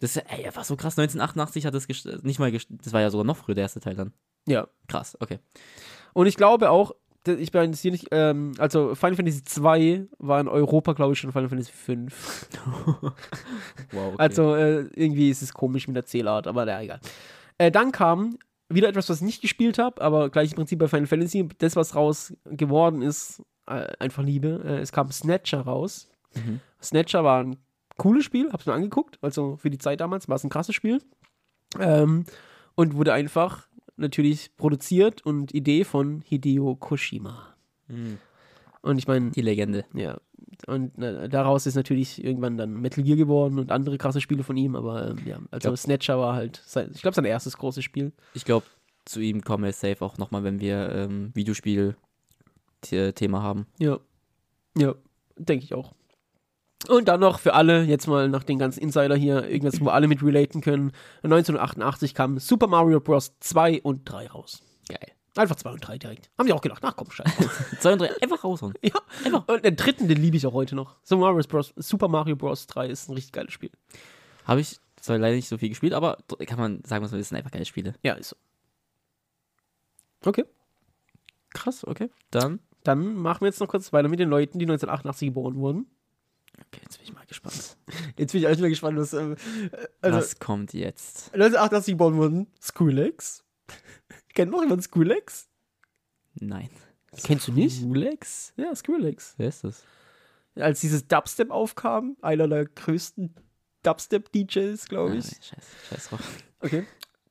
[0.00, 0.98] Das ey, war so krass.
[0.98, 1.86] 1988 hat das
[2.22, 4.12] nicht mal, das war ja sogar noch früher der erste Teil dann.
[4.46, 4.68] Ja.
[4.88, 5.38] Krass, okay.
[6.12, 6.94] Und ich glaube auch,
[7.26, 11.18] ich bin jetzt hier nicht, ähm, also Final Fantasy 2 war in Europa, glaube ich,
[11.18, 12.48] schon Final Fantasy 5.
[13.92, 14.14] Wow, okay.
[14.18, 17.00] Also äh, irgendwie ist es komisch mit der Zählart, aber na, egal.
[17.58, 18.38] Äh, dann kam
[18.68, 21.48] wieder etwas, was ich nicht gespielt habe, aber gleiches Prinzip bei Final Fantasy.
[21.58, 24.62] Das, was raus geworden ist, äh, einfach Liebe.
[24.64, 26.08] Äh, es kam Snatcher raus.
[26.34, 26.60] Mhm.
[26.82, 27.56] Snatcher war ein
[27.96, 29.18] cooles Spiel, hab's mir angeguckt.
[29.22, 31.00] Also für die Zeit damals war es ein krasses Spiel.
[31.78, 32.24] Ähm,
[32.74, 37.54] und wurde einfach natürlich produziert und Idee von Hideo Koshima.
[37.88, 38.18] Mhm.
[38.82, 39.84] Und ich meine, Die Legende.
[39.94, 40.18] ja,
[40.68, 44.56] und äh, daraus ist natürlich irgendwann dann Metal Gear geworden und andere krasse Spiele von
[44.56, 47.82] ihm, aber ähm, ja, also Glaub- Snatcher war halt, sein, ich glaube, sein erstes großes
[47.82, 48.12] Spiel.
[48.34, 48.64] Ich glaube,
[49.04, 53.66] zu ihm kommen wir safe auch nochmal, wenn wir ähm, Videospiel-Thema haben.
[53.78, 53.98] Ja,
[54.76, 54.94] ja,
[55.36, 55.94] denke ich auch.
[56.88, 60.08] Und dann noch für alle, jetzt mal nach den ganzen Insider hier, irgendwas, wo alle
[60.08, 60.92] mit relaten können.
[61.22, 63.34] 1988 kamen Super Mario Bros.
[63.40, 64.62] 2 und 3 raus.
[64.88, 65.12] Geil.
[65.36, 66.30] Einfach 2 und 3 direkt.
[66.38, 67.50] Haben die auch gedacht, ach komm, scheiße.
[67.80, 68.74] Zwei und drei, einfach raushauen.
[68.82, 69.46] ja, einfach.
[69.48, 70.96] Und den dritten, den liebe ich auch heute noch.
[71.02, 71.74] Super Mario Bros.
[71.76, 72.66] Super Mario Bros.
[72.66, 73.70] 3 ist ein richtig geiles Spiel.
[74.44, 77.28] Habe ich zwar leider nicht so viel gespielt, aber kann man sagen, was man das
[77.28, 77.94] sind einfach geile Spiele.
[78.02, 78.36] Ja, ist so.
[80.24, 80.44] Okay.
[81.50, 82.10] Krass, okay.
[82.30, 82.60] Dann.
[82.82, 85.86] Dann machen wir jetzt noch kurz weiter mit den Leuten, die 1988 geboren wurden.
[86.58, 87.76] Okay, jetzt bin ich mal gespannt.
[88.16, 89.12] Jetzt bin ich alles mal gespannt, was.
[89.12, 89.36] Ähm,
[90.00, 91.26] also, was kommt jetzt?
[91.34, 93.44] 1988 geboren wurden Skrillex.
[94.34, 95.48] Kennt noch jemand Skrillex?
[96.34, 96.70] Nein.
[97.24, 97.82] Kennst du nicht?
[97.82, 98.52] Ulex?
[98.56, 99.34] Ja, Skrillex.
[99.38, 99.84] Wer ist das?
[100.54, 103.34] Als dieses Dubstep aufkam, einer der größten
[103.82, 105.24] Dubstep-DJs, glaube Ah, ich.
[105.26, 106.20] nee, scheiß, scheiß drauf.
[106.60, 106.86] Okay.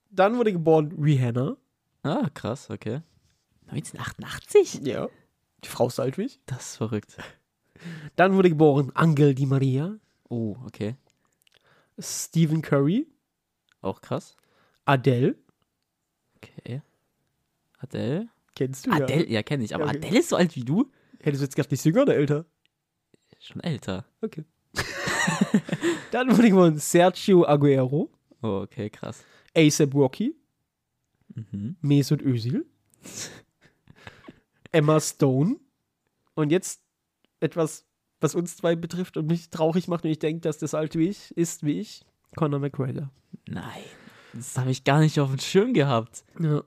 [0.09, 1.57] Dann wurde geboren Rihanna.
[2.03, 3.01] Ah, krass, okay.
[3.67, 4.81] 1988?
[4.85, 5.09] Ja.
[5.63, 6.39] Die Frau ist alt wie ich.
[6.45, 7.17] Das ist verrückt.
[8.15, 9.97] Dann wurde geboren Angel Di Maria.
[10.29, 10.95] Oh, okay.
[11.99, 13.07] Stephen Curry.
[13.81, 14.35] Auch krass.
[14.85, 15.35] Adele.
[16.37, 16.81] Okay.
[17.79, 18.29] Adele?
[18.55, 19.75] Kennst du Adele, ja, kenne ich.
[19.75, 19.97] Aber Ja, okay.
[19.99, 20.91] Adele ist so alt wie du?
[21.21, 22.45] Hättest du jetzt gedacht, ist jünger oder älter?
[23.39, 24.05] Schon älter.
[24.21, 24.43] Okay.
[26.11, 28.11] Dann wurde geboren Sergio Aguero.
[28.41, 29.23] Oh, okay, krass.
[29.55, 30.35] ASAP Rocky.
[31.33, 31.75] Mhm.
[31.81, 32.65] Mesut Özil.
[34.71, 35.57] Emma Stone.
[36.35, 36.81] Und jetzt
[37.39, 37.85] etwas,
[38.19, 41.09] was uns zwei betrifft und mich traurig macht und ich denke, dass das alt wie
[41.09, 42.03] ich ist, wie ich.
[42.35, 43.09] Conor McGregor.
[43.47, 43.83] Nein.
[44.33, 46.25] Das habe ich gar nicht auf dem Schirm gehabt.
[46.39, 46.63] Ja.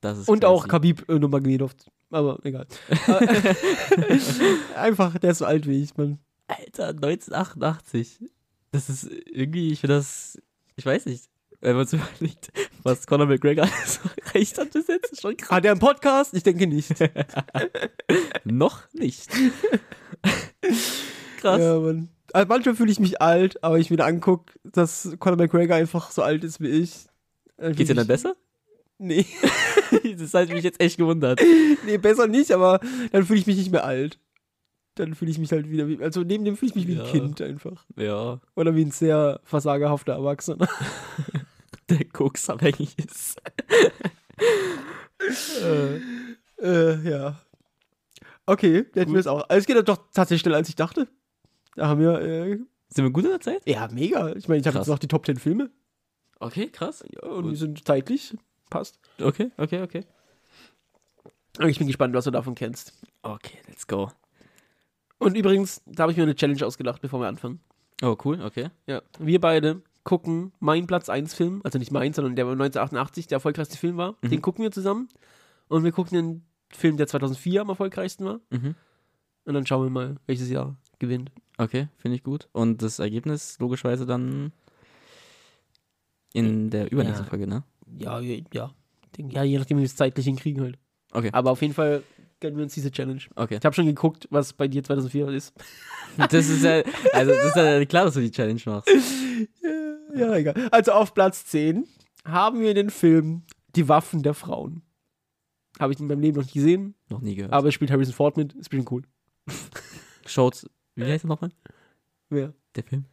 [0.00, 0.52] Das ist Und crazy.
[0.52, 1.74] auch Khabib äh, Nurmagomedov.
[2.10, 2.66] Aber egal.
[4.76, 6.18] Einfach, der ist so alt wie ich, Mann.
[6.46, 8.20] Alter, 1988.
[8.70, 10.40] Das ist irgendwie, ich finde das,
[10.76, 11.27] ich weiß nicht,
[11.60, 12.50] wenn man so überlegt,
[12.82, 15.50] was Conor McGregor alles erreicht hat bis jetzt, ist schon krass.
[15.50, 16.34] Hat er einen Podcast?
[16.34, 16.90] Ich denke nicht.
[18.44, 19.28] Noch nicht.
[21.40, 21.60] krass.
[21.60, 22.08] Ja, Mann.
[22.32, 26.22] Also manchmal fühle ich mich alt, aber ich mir angucke, dass Conor McGregor einfach so
[26.22, 27.06] alt ist wie ich.
[27.56, 28.36] Äh, Geht's dir dann besser?
[28.98, 29.24] Nee.
[30.18, 31.40] das hat mich jetzt echt gewundert.
[31.86, 32.80] nee, besser nicht, aber
[33.12, 34.18] dann fühle ich mich nicht mehr alt.
[34.96, 37.04] Dann fühle ich mich halt wieder wie, also neben dem fühle ich mich wie Ja.
[37.04, 37.84] ein Kind einfach.
[37.96, 40.68] Ja, Oder wie ein sehr versagerhafter Erwachsener.
[41.90, 43.40] Der koksabhängig ist.
[45.62, 46.00] äh,
[46.62, 47.40] äh, ja.
[48.46, 49.48] Okay, hätten wir es auch.
[49.48, 51.08] Also es geht doch tatsächlich schneller, als ich dachte.
[51.76, 52.58] Da haben wir, äh,
[52.88, 53.62] Sind wir gut in der Zeit?
[53.66, 54.34] ja, mega.
[54.34, 55.70] Ich meine, ich habe jetzt noch die Top 10 Filme.
[56.40, 57.04] Okay, krass.
[57.10, 57.52] Ja, und Gut.
[57.52, 58.36] die sind zeitlich.
[58.70, 58.98] Passt.
[59.20, 60.04] Okay, okay, okay.
[61.66, 62.92] Ich bin gespannt, was du davon kennst.
[63.22, 64.12] Okay, let's go.
[65.18, 67.60] Und übrigens, da habe ich mir eine Challenge ausgedacht, bevor wir anfangen.
[68.02, 68.70] Oh, cool, okay.
[68.86, 69.02] Ja.
[69.18, 73.76] Wir beide gucken mein Platz 1 Film, also nicht mein, sondern der 1988 der erfolgreichste
[73.76, 74.16] Film war.
[74.22, 74.30] Mhm.
[74.30, 75.10] Den gucken wir zusammen.
[75.68, 78.40] Und wir gucken den Film, der 2004 am erfolgreichsten war.
[78.48, 78.74] Mhm.
[79.44, 81.30] Und dann schauen wir mal, welches Jahr gewinnt.
[81.58, 82.48] Okay, finde ich gut.
[82.52, 84.52] Und das Ergebnis logischerweise dann
[86.32, 87.28] in der übernächsten Ja.
[87.28, 87.64] Folge, ne?
[87.98, 88.72] Ja, ja, ja.
[89.42, 90.78] Je nachdem, wie wir es zeitlich hinkriegen halt.
[91.12, 92.02] Okay, Aber auf jeden Fall
[92.40, 93.20] gönnen wir uns diese Challenge.
[93.36, 93.56] okay.
[93.58, 95.52] Ich habe schon geguckt, was bei dir 2004 ist.
[96.16, 96.82] Das ist ja,
[97.12, 98.88] also das ist ja klar, dass du die Challenge machst.
[98.88, 99.68] Ja,
[100.34, 100.68] egal.
[100.70, 101.86] Also auf Platz 10
[102.24, 103.42] haben wir den Film
[103.76, 104.82] Die Waffen der Frauen.
[105.80, 107.52] Habe ich in meinem Leben noch nicht gesehen, Noch nie gehört.
[107.52, 108.52] aber es spielt Harrison Ford mit.
[108.54, 109.02] Ist bestimmt cool.
[110.26, 110.66] Schaut,
[110.96, 111.50] wie heißt er nochmal?
[112.30, 112.52] Wer?
[112.74, 113.04] Der Film?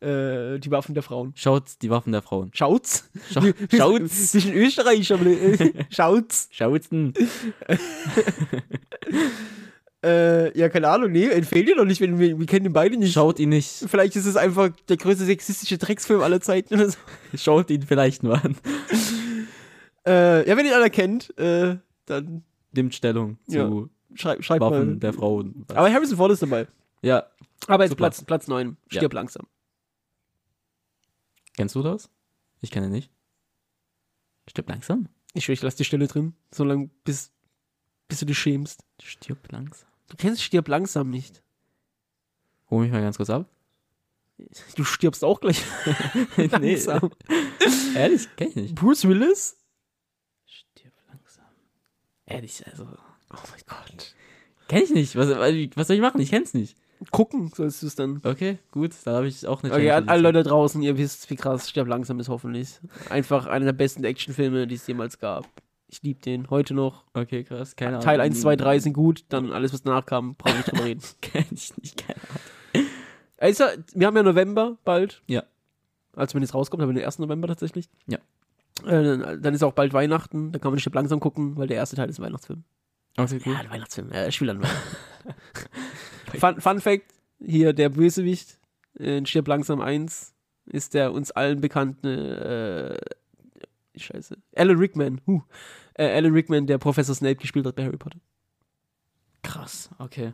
[0.00, 1.32] Äh, die Waffen der Frauen.
[1.34, 2.50] Schaut die Waffen der Frauen.
[2.54, 3.10] Schaut's?
[3.32, 3.42] Schau,
[3.74, 4.30] schaut's.
[4.32, 5.24] Zwischen Österreich, aber
[5.90, 6.48] schaut's.
[6.52, 6.88] Schaut's.
[10.02, 12.96] Äh, ja, keine Ahnung, nee, entfehlt dir doch nicht, wenn wir, wir kennen den beide
[12.96, 13.12] nicht.
[13.12, 13.84] Schaut ihn nicht.
[13.86, 16.96] Vielleicht ist es einfach der größte sexistische Drecksfilm aller Zeiten oder so.
[17.36, 18.56] Schaut ihn vielleicht nur an.
[20.06, 21.76] Äh, ja, wenn ihr ihn alle kennt, äh,
[22.06, 22.42] dann
[22.72, 24.16] nimmt Stellung zu Ja.
[24.16, 24.96] Schreib, schreib Waffen mal.
[24.96, 25.66] der Frauen.
[25.68, 26.66] Aber Harrison Ford ist dabei.
[27.02, 27.26] ja,
[27.66, 28.04] Aber jetzt Super.
[28.04, 28.78] Platz, Platz 9.
[28.88, 29.46] Stirb langsam.
[31.54, 32.08] kennst du das?
[32.62, 33.10] Ich kenne nicht.
[34.48, 35.06] Stirb langsam?
[35.34, 37.30] Ich schwöre, ich lass die Stille drin, solange bis,
[38.08, 38.82] bis du dich schämst.
[39.02, 39.89] Stirb langsam.
[40.10, 41.42] Du kennst Stirb langsam nicht.
[42.68, 43.48] Hol mich mal ganz kurz ab.
[44.76, 45.62] Du stirbst auch gleich
[46.36, 47.10] nee, langsam.
[47.94, 48.74] ehrlich, kenn ich nicht.
[48.74, 49.56] Bruce Willis?
[50.46, 51.44] Stirb langsam.
[52.26, 52.84] Ehrlich, also.
[53.32, 54.14] Oh mein Gott.
[54.68, 55.16] Kenn ich nicht.
[55.16, 56.20] Was, was soll ich machen?
[56.20, 56.76] Ich kenn's nicht.
[57.10, 58.20] Gucken sollst du es dann.
[58.24, 58.92] Okay, gut.
[59.04, 61.68] Da habe ich auch eine Okay, Challenge alle für Leute draußen, ihr wisst, wie krass
[61.68, 62.78] Stirb langsam ist hoffentlich.
[63.08, 65.46] Einfach einer der besten Actionfilme, die es jemals gab.
[65.92, 67.04] Ich liebe den heute noch.
[67.14, 67.74] Okay, krass.
[67.74, 68.04] Keine Ahnung.
[68.04, 70.84] Teil 1, 2, 3 sind gut, dann alles, was danach kam, brauche ich nicht drüber
[70.84, 71.02] reden.
[71.20, 72.06] Kenn ich nicht.
[72.06, 72.86] Keine Ahnung.
[73.38, 73.64] Also,
[73.94, 75.22] wir haben ja November bald.
[75.26, 75.42] Ja.
[76.14, 77.18] Als wenn es rauskommt, haben wir den 1.
[77.18, 77.88] November tatsächlich.
[78.06, 78.18] Ja.
[78.84, 81.76] Äh, dann, dann ist auch bald Weihnachten, da kann man Stirb langsam gucken, weil der
[81.76, 82.62] erste Teil ist ein Weihnachtsfilm.
[83.16, 83.54] Okay, cool.
[83.54, 84.10] Ja, der Weihnachtsfilm.
[84.12, 84.62] Ja, ich spiele an
[86.38, 87.06] Fun, Fun Fact:
[87.40, 88.60] hier der Bösewicht
[88.94, 90.34] in Stirb langsam 1
[90.66, 93.14] ist der uns allen bekannte, äh,
[93.96, 95.20] Scheiße, Alan Rickman.
[95.26, 95.42] Huh.
[95.94, 98.18] Äh, Alan Rickman, der Professor Snape gespielt hat bei Harry Potter.
[99.42, 99.90] Krass.
[99.98, 100.32] Okay.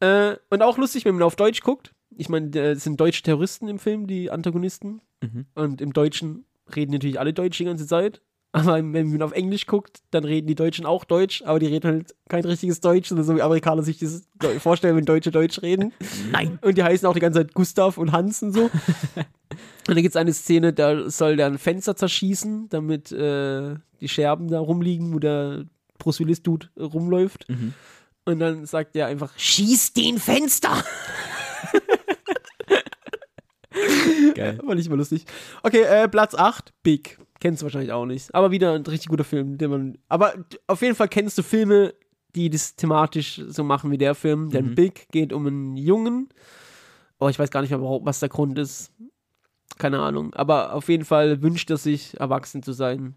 [0.00, 1.94] Äh, und auch lustig, wenn man auf Deutsch guckt.
[2.16, 5.00] Ich meine, es sind deutsche Terroristen im Film, die Antagonisten.
[5.22, 5.46] Mhm.
[5.54, 6.44] Und im Deutschen
[6.74, 8.22] reden natürlich alle Deutsch die ganze Zeit.
[8.52, 11.90] Aber wenn man auf Englisch guckt, dann reden die Deutschen auch Deutsch, aber die reden
[11.90, 14.26] halt kein richtiges Deutsch, sondern so wie Amerikaner sich das
[14.60, 15.92] vorstellen, wenn Deutsche Deutsch reden.
[16.32, 16.58] Nein.
[16.62, 18.62] Und die heißen auch die ganze Zeit Gustav und Hans und so.
[18.64, 18.70] und
[19.86, 24.48] dann gibt es eine Szene, da soll der ein Fenster zerschießen, damit äh, die Scherben
[24.48, 25.66] da rumliegen, wo der
[25.98, 27.48] Bruce Willis-Dude rumläuft.
[27.48, 27.74] Mhm.
[28.24, 30.82] Und dann sagt er einfach, schieß den Fenster!
[34.34, 34.58] Geil.
[34.64, 35.26] War nicht mal lustig.
[35.62, 37.18] Okay, äh, Platz 8, Big.
[37.40, 38.34] Kennst du wahrscheinlich auch nicht.
[38.34, 39.98] Aber wieder ein richtig guter Film, den man.
[40.08, 40.34] Aber
[40.66, 41.94] auf jeden Fall kennst du Filme,
[42.34, 44.50] die das thematisch so machen wie der Film.
[44.50, 44.74] Denn Mhm.
[44.74, 46.28] Big geht um einen Jungen.
[47.18, 48.92] Oh, ich weiß gar nicht mehr, was der Grund ist.
[49.78, 50.32] Keine Ahnung.
[50.34, 53.14] Aber auf jeden Fall wünscht er sich, erwachsen zu sein.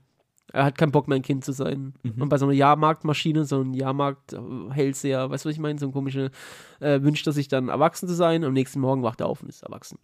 [0.51, 1.93] Er hat keinen Bock mehr, ein Kind zu sein.
[2.01, 2.24] Mhm.
[2.24, 5.80] Und bei so einer Jahrmarktmaschine, so ein Jahrmarkt-Hellseher, weißt du, was ich meine?
[5.80, 6.32] So ein komische,
[6.80, 8.43] äh, wünscht er sich dann, erwachsen zu sein.
[8.43, 9.99] Am nächsten Morgen wacht er auf und ist erwachsen.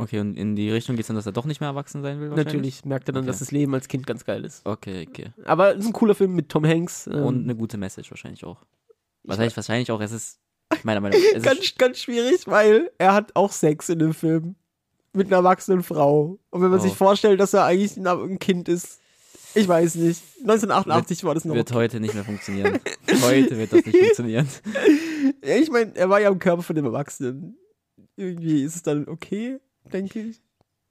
[0.00, 2.30] Okay, und in die Richtung geht's dann, dass er doch nicht mehr erwachsen sein will?
[2.30, 2.46] wahrscheinlich?
[2.54, 3.28] Natürlich merkt er dann, Okay.
[3.32, 4.64] dass das Leben als Kind ganz geil ist.
[4.64, 5.32] Okay, okay.
[5.44, 7.08] Aber es ist ein cooler Film mit Tom Hanks.
[7.08, 8.62] Ähm, Und eine gute Message wahrscheinlich auch.
[9.24, 10.38] Ich Was heißt wahrscheinlich auch, es ist
[10.84, 11.26] meiner Meinung nach.
[11.32, 14.54] Es ist, ganz, ganz schwierig, weil er hat auch Sex in dem Film.
[15.14, 16.38] Mit einer erwachsenen Frau.
[16.50, 16.82] Und wenn man Oh.
[16.82, 19.00] sich vorstellt, dass er eigentlich ein, Kind ist.
[19.54, 20.22] Ich weiß nicht.
[20.42, 21.54] 1988 war das noch.
[21.56, 22.78] wird heute nicht mehr funktionieren.
[23.22, 24.46] heute wird das nicht funktionieren.
[25.42, 27.56] Ja, ich meine, er war ja im Körper von dem Erwachsenen.
[28.16, 30.40] Irgendwie ist es dann okay, denke ich.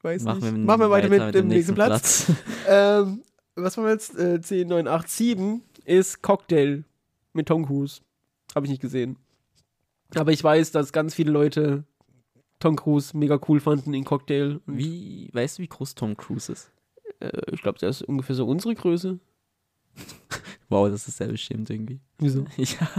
[0.01, 0.65] Weiß Machen wir, nicht.
[0.65, 2.31] Machen wir weiter, mit, dem nächsten Platz.
[2.69, 3.23] Ähm,
[3.55, 4.17] was waren wir jetzt?
[4.19, 6.83] Äh, 10, 9, 8, 7 ist Cocktail
[7.31, 8.01] mit Tom Cruise.
[8.53, 9.17] Habe ich nicht gesehen.
[10.15, 11.85] Aber ich weiß, dass ganz viele Leute
[12.59, 14.59] Tom Cruise mega cool fanden in Cocktail.
[14.65, 16.71] Wie, weißt du, wie groß Tom Cruise ist?
[17.19, 19.19] äh, ich glaube, der ist ungefähr so unsere Größe.
[20.69, 22.01] Wow, das ist sehr beschämend irgendwie.
[22.17, 22.43] Wieso?
[22.57, 22.89] Ja,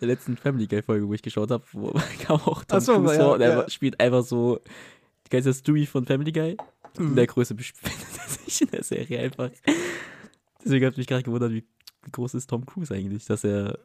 [0.00, 1.90] der letzten Family Guy Folge, wo ich geschaut habe, wo
[2.24, 3.68] kam auch Tom so, Cruise ja, vor und er ja.
[3.68, 4.60] spielt einfach so,
[5.32, 6.56] kennst du das Stewie von Family Guy?
[6.98, 7.16] In Mhm.
[7.16, 7.82] der Größe befindet
[8.18, 9.50] er sich in der Serie einfach.
[10.64, 11.64] Deswegen hat mich gerade gewundert, wie
[12.12, 13.78] groß ist Tom Cruise eigentlich, dass er,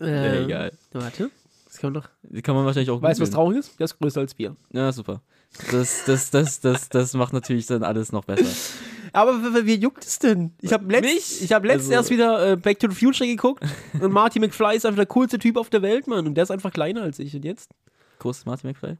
[0.00, 0.72] ja, Äh, egal.
[0.92, 1.30] Warte.
[1.66, 2.42] Das kann man doch.
[2.42, 3.78] Kann man wahrscheinlich auch Weißt du, was traurig ist?
[3.78, 4.56] Der ist größer als wir.
[4.72, 5.22] Ja, super.
[5.70, 8.44] Das, das, das, das, das macht natürlich dann alles noch besser.
[9.14, 10.52] Aber wie juckt es denn?
[10.62, 13.62] Ich habe letzt, ich hab letzt Also- erst wieder äh, Back to the Future geguckt
[14.00, 16.26] und Marty McFly ist einfach der coolste Typ auf der Welt, Mann.
[16.26, 17.34] Und der ist einfach kleiner als ich.
[17.36, 17.70] Und jetzt?
[18.18, 18.96] Groß ist Martin McFly?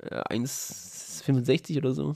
[0.00, 0.22] Äh,
[1.26, 2.14] 1,65 oder so.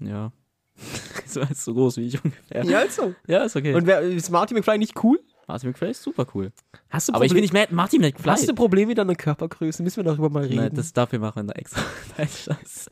[0.00, 0.32] Ja.
[1.26, 2.64] so, ist so groß wie ich ungefähr.
[2.64, 3.14] Ja, also.
[3.26, 3.74] Ja, ist okay.
[3.74, 5.20] Und wer, ist Marty McFly nicht cool?
[5.48, 6.52] Martin McFly ist super cool.
[6.90, 8.30] Hast du Aber ich bin nicht mehr Martin McFly.
[8.30, 9.82] Hast du Probleme mit deiner Körpergröße?
[9.82, 10.56] Müssen wir darüber mal reden.
[10.56, 11.80] Nein, das dafür machen wir da extra.
[12.18, 12.90] Nein, Spaß.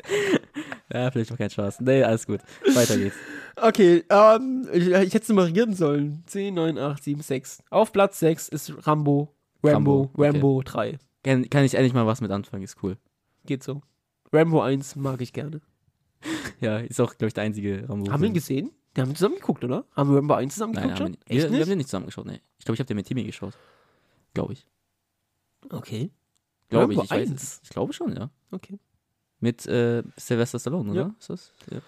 [0.91, 1.81] ja, vielleicht auch kein Spaß.
[1.81, 2.41] Nee, alles gut.
[2.75, 3.17] Weiter geht's.
[3.57, 6.23] okay, ähm, ich, ich hätte es nummerieren sollen.
[6.27, 7.63] 10, 9, 8, 7, 6.
[7.69, 9.35] Auf Platz 6 ist Rambo.
[9.63, 10.29] Rambo, Rambo, okay.
[10.29, 10.99] Rambo 3.
[11.25, 12.97] Kann, kann ich endlich mal was mit anfangen, ist cool.
[13.45, 13.83] Geht so.
[14.33, 15.61] Rambo 1 mag ich gerne.
[16.61, 18.11] Ja, ist auch, glaube ich, der einzige Rambo.
[18.11, 18.71] Haben wir ihn gesehen?
[18.95, 19.85] Wir haben zusammen geguckt, oder?
[19.95, 21.19] Haben wir Rambo 1 zusammen Nein, geguckt haben schon?
[21.29, 21.61] wir, Echt wir nicht?
[21.61, 22.41] haben den nicht zusammen geschaut, nee.
[22.59, 23.53] Ich glaube, ich habe den mit Timmy geschaut.
[24.33, 24.67] Glaube ich.
[25.71, 26.11] Okay.
[26.71, 27.43] Glaube ich, Rambo ich weiß 1?
[27.43, 27.61] es.
[27.63, 28.31] Ich glaube schon, ja.
[28.51, 28.79] Okay.
[29.41, 31.01] Mit äh, Sylvester Stallone, oder?
[31.01, 31.15] Ja.
[31.19, 31.53] Ist das?
[31.71, 31.81] Ja.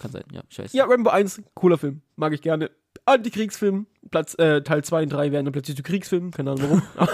[0.00, 0.72] Kann sein, ja, ich weiß.
[0.74, 2.02] Ja, Rambo 1, cooler Film.
[2.16, 2.70] Mag ich gerne.
[3.06, 3.86] Antikriegsfilm.
[4.10, 6.30] Platz, äh, Teil 2 und 3 wären dann plötzlich zu Kriegsfilmen.
[6.30, 6.82] Keine Ahnung warum.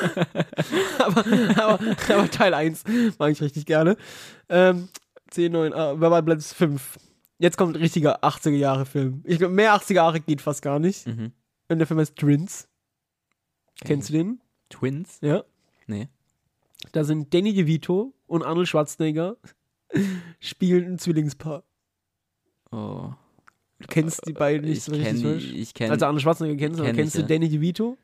[0.98, 1.24] aber,
[1.56, 1.78] aber,
[2.08, 2.84] aber Teil 1
[3.18, 3.96] mag ich richtig gerne.
[4.48, 4.88] Ähm,
[5.30, 6.98] 10, 9, äh, wer war Platz 5?
[7.38, 9.22] Jetzt kommt ein richtiger 80er-Jahre-Film.
[9.24, 11.06] Ich glaube, mehr 80er-Jahre geht fast gar nicht.
[11.06, 11.32] Mhm.
[11.68, 12.68] Und der Film heißt Twins.
[13.82, 14.40] Kennst du den?
[14.68, 15.18] Twins?
[15.22, 15.44] Ja.
[15.86, 16.08] Nee.
[16.92, 19.36] Da sind Danny DeVito und Arnold Schwarzenegger
[20.40, 21.64] spielen ein Zwillingspaar.
[22.72, 23.12] Oh.
[23.80, 25.08] Du kennst die beiden nicht ich so richtig.
[25.22, 25.52] kenne frisch?
[25.52, 27.38] ich kenn, Also Arnold Schwarzenegger kennst du, kenn kennst ich, du ja.
[27.38, 27.96] Danny DeVito?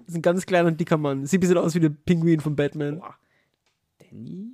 [0.00, 1.26] Das ist ein ganz kleiner, dicker Mann.
[1.26, 3.02] Sieht ein bisschen aus wie der Pinguin von Batman.
[3.98, 4.52] Danny?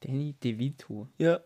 [0.00, 1.08] Danny DeVito.
[1.18, 1.40] Ja.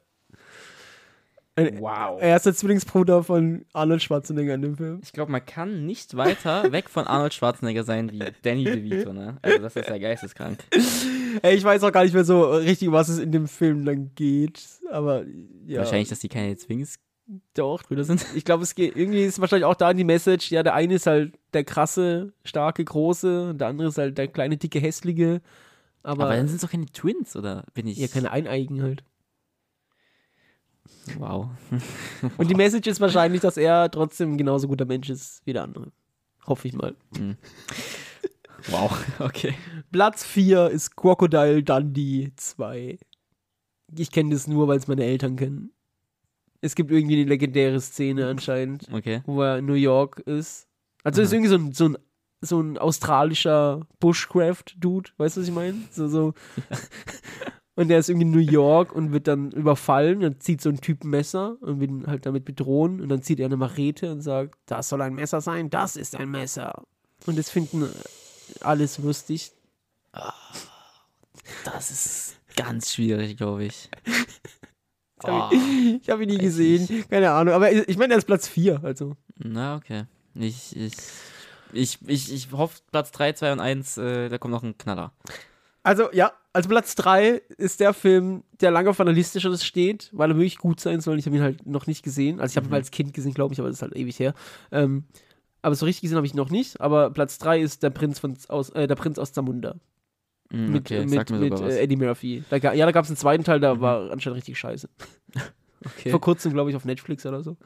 [1.59, 2.21] Ein, Wow.
[2.21, 5.01] er ist der Zwillingsbruder von Arnold Schwarzenegger in dem Film.
[5.03, 9.39] Ich glaube, man kann nicht weiter weg von Arnold Schwarzenegger sein wie Danny DeVito, ne?
[9.41, 10.59] Also das ist ja geisteskrank.
[11.43, 14.15] Ey, ich weiß auch gar nicht mehr so richtig, was es in dem Film dann
[14.15, 14.63] geht.
[14.91, 15.25] Aber
[15.67, 15.79] ja.
[15.81, 16.57] Wahrscheinlich, dass die keine
[17.55, 17.83] Doch.
[17.89, 18.25] sind.
[18.35, 21.07] Ich glaube, es geht irgendwie ist wahrscheinlich auch da die Message, ja, der eine ist
[21.07, 25.41] halt der krasse, starke, große, und der andere ist halt der kleine, dicke, hässliche.
[26.03, 27.99] Aber, Aber dann sind es doch keine Twins, oder bin ich?
[27.99, 29.03] ja, keine Eineigen halt.
[31.19, 31.49] Wow.
[32.37, 35.93] Und die Message ist wahrscheinlich, dass er trotzdem genauso guter Mensch ist wie der andere.
[36.47, 36.95] Hoffe ich mal.
[38.69, 39.05] Wow.
[39.21, 39.55] Okay.
[39.93, 42.99] Platz 4 ist Crocodile Dundee 2.
[43.97, 45.73] Ich kenne das nur, weil es meine Eltern kennen.
[46.67, 49.23] Es gibt irgendwie eine legendäre Szene anscheinend, Okay.
[49.25, 50.67] wo er in New York ist.
[51.05, 51.37] Also ist Aha.
[51.37, 51.99] irgendwie so ein, so ein,
[52.41, 55.77] so ein australischer Bushcraft-Dude, weißt du, was ich meine?
[55.93, 56.35] So, so.
[57.77, 60.21] Und der ist irgendwie in New York und wird dann überfallen.
[60.21, 63.03] Dann zieht so ein Typ ein Messer und will ihn halt damit bedrohen.
[63.03, 66.17] Und dann zieht er eine Machete und sagt, das soll ein Messer sein, das ist
[66.17, 66.85] ein Messer.
[67.27, 67.87] Und das finden
[68.61, 69.53] alles lustig.
[71.67, 73.91] Das ist ganz schwierig, glaube ich.
[75.21, 77.55] Das hab ich ich habe ihn nie gesehen, keine Ahnung.
[77.55, 79.17] Aber ich meine, er ist Platz 4, also.
[79.39, 80.05] Na, okay.
[80.35, 80.93] Ich, ich,
[81.73, 85.13] ich, ich, ich hoffe, Platz 3, 2 und 1, äh, da kommt noch ein Knaller.
[85.83, 90.11] Also, ja, also Platz 3 ist der Film, der lange auf meiner Liste schon steht,
[90.13, 91.19] weil er wirklich gut sein soll.
[91.19, 92.41] Ich habe ihn halt noch nicht gesehen.
[92.41, 92.75] Also, ich habe ihn Mhm.
[92.75, 94.35] als Kind gesehen, glaube ich, aber das ist halt ewig her.
[94.73, 95.05] Ähm,
[95.63, 96.81] aber so richtig gesehen habe ich ihn noch nicht.
[96.81, 99.77] Aber Platz 3 ist der Prinz, von, aus, äh, der Prinz aus Zamunda.
[100.51, 101.61] Hm, Mit, okay, mit, mir mit was.
[101.75, 102.45] äh, Eddie Murphy.
[102.51, 103.81] Da, ja, da gab es einen zweiten Teil, der Mhm.
[103.81, 104.89] war anscheinend richtig scheiße.
[105.85, 106.11] okay.
[106.11, 107.57] Vor kurzem, glaube ich, auf Netflix oder so.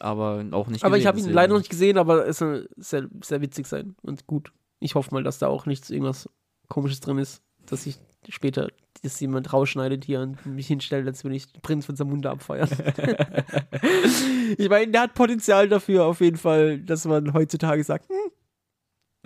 [0.00, 2.68] aber auch nicht Aber ich gesehen, habe ihn leider noch nicht gesehen, aber es soll
[2.76, 4.52] sehr, sehr witzig sein und gut.
[4.80, 6.28] Ich hoffe mal, dass da auch nichts, irgendwas
[6.68, 7.98] Komisches drin ist, dass ich
[8.28, 8.68] später,
[9.02, 12.68] dass jemand rausschneidet hier und mich hinstellt, als würde ich den Prinz von Zamunda abfeiern.
[14.58, 18.16] ich meine, der hat Potenzial dafür auf jeden Fall, dass man heutzutage sagt, hm,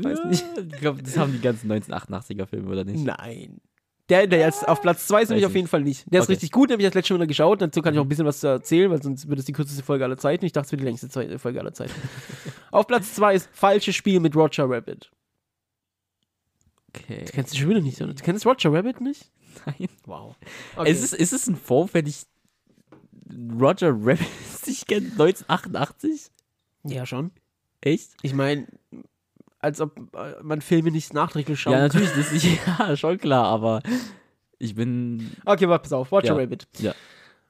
[0.05, 0.45] weiß ja, nicht.
[0.73, 3.05] Ich glaube, das haben die ganzen 1988er Filme, oder nicht?
[3.05, 3.61] nein.
[4.09, 6.05] Der, der jetzt auf Platz 2 ist nämlich auf jeden Fall nicht.
[6.13, 6.33] Der ist Okay.
[6.33, 7.63] richtig gut, den habe ich das letzte Mal geschaut.
[7.63, 10.03] Dazu kann ich auch ein bisschen was erzählen, weil sonst wird es die kürzeste Folge
[10.05, 10.45] aller Zeiten.
[10.45, 11.93] Ich dachte, es wird die längste Folge aller Zeiten.
[12.73, 15.13] auf Platz 2 ist Falsches Spiel mit Roger Rabbit.
[16.89, 17.25] Okay.
[17.25, 18.13] Du kennst den schon wieder nicht, oder?
[18.13, 19.31] Du kennst Roger Rabbit nicht?
[19.65, 19.89] Nein.
[20.07, 20.35] Wow.
[20.85, 22.25] Ist, es, ist es ein Vorwurf, wenn ich
[23.61, 24.27] Roger Rabbit
[24.67, 25.07] nicht kenne?
[25.13, 26.31] 1988?
[26.85, 27.31] ja, schon.
[27.81, 28.11] Echt?
[28.23, 28.67] Ich meine,
[29.61, 32.45] als ob äh, man Filme nicht nachträglich schauen ja, natürlich, das ist
[32.79, 33.81] ja schon klar, aber
[34.59, 35.31] ich bin.
[35.45, 36.11] Okay, warte, pass auf.
[36.13, 36.35] Roger Ja.
[36.37, 36.67] Rabbit.
[36.79, 36.95] Ja.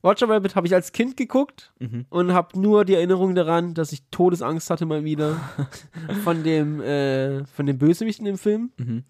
[0.03, 2.07] Roger Rabbit habe ich als Kind geguckt Mhm.
[2.09, 5.37] und habe nur die Erinnerung daran, dass ich Todesangst hatte mal wieder
[6.25, 8.73] von dem, äh, von dem Bösewichten im Film.
[8.79, 9.05] Mhm.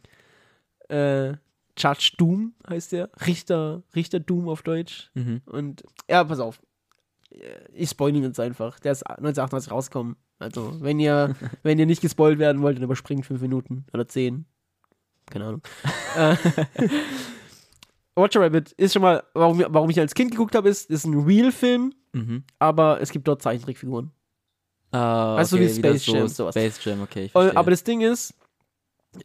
[0.89, 1.35] Äh,
[1.79, 3.09] Judge Doom heißt der.
[3.27, 5.11] Richter, Richter Doom auf Deutsch.
[5.15, 5.41] Mhm.
[5.47, 6.61] Und ja, pass auf.
[7.31, 7.39] Äh,
[7.73, 8.81] Ich spoil ihn jetzt einfach.
[8.81, 10.17] Der ist 1988 rausgekommen.
[10.41, 14.47] Also, wenn ihr, wenn ihr nicht gespoilt werden wollt, dann überspringt fünf Minuten oder zehn.
[15.27, 15.63] Keine Ahnung.
[16.17, 16.35] äh,
[18.19, 21.15] Roger Rabbit ist schon mal, warum, warum ich als Kind geguckt habe, ist, ist ein
[21.21, 22.43] Real-Film, Mhm.
[22.59, 24.11] aber es gibt dort Zeichentrickfiguren.
[24.91, 26.55] Ah, du, okay, wie wieder Space Jam, sowas.
[26.57, 27.29] Space Jam, okay.
[27.29, 27.57] Verstehe.
[27.57, 28.35] aber das Ding ist,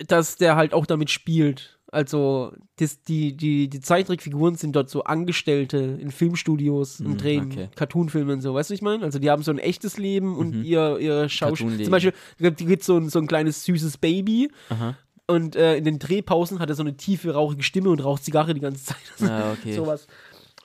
[0.07, 1.79] dass der halt auch damit spielt.
[1.95, 7.45] Also, das, die, die, die Zeichentrickfiguren sind dort so Angestellte in Filmstudios und Hm, drehen
[7.51, 7.69] okay.
[7.75, 9.03] Cartoonfilme und so, weißt du, was ich meine?
[9.05, 10.63] Also, die haben so ein echtes Leben und Mhm.
[10.63, 11.81] ihr, ihr Schauspiel.
[11.83, 14.97] Zum Beispiel, gibt so ein, so ein kleines süßes Baby Aha.
[15.27, 18.53] und äh, in den Drehpausen hat er so eine tiefe, rauchige Stimme und raucht Zigarre
[18.53, 18.97] die ganze Zeit.
[19.19, 19.73] Ja, okay.
[19.75, 20.07] Sowas.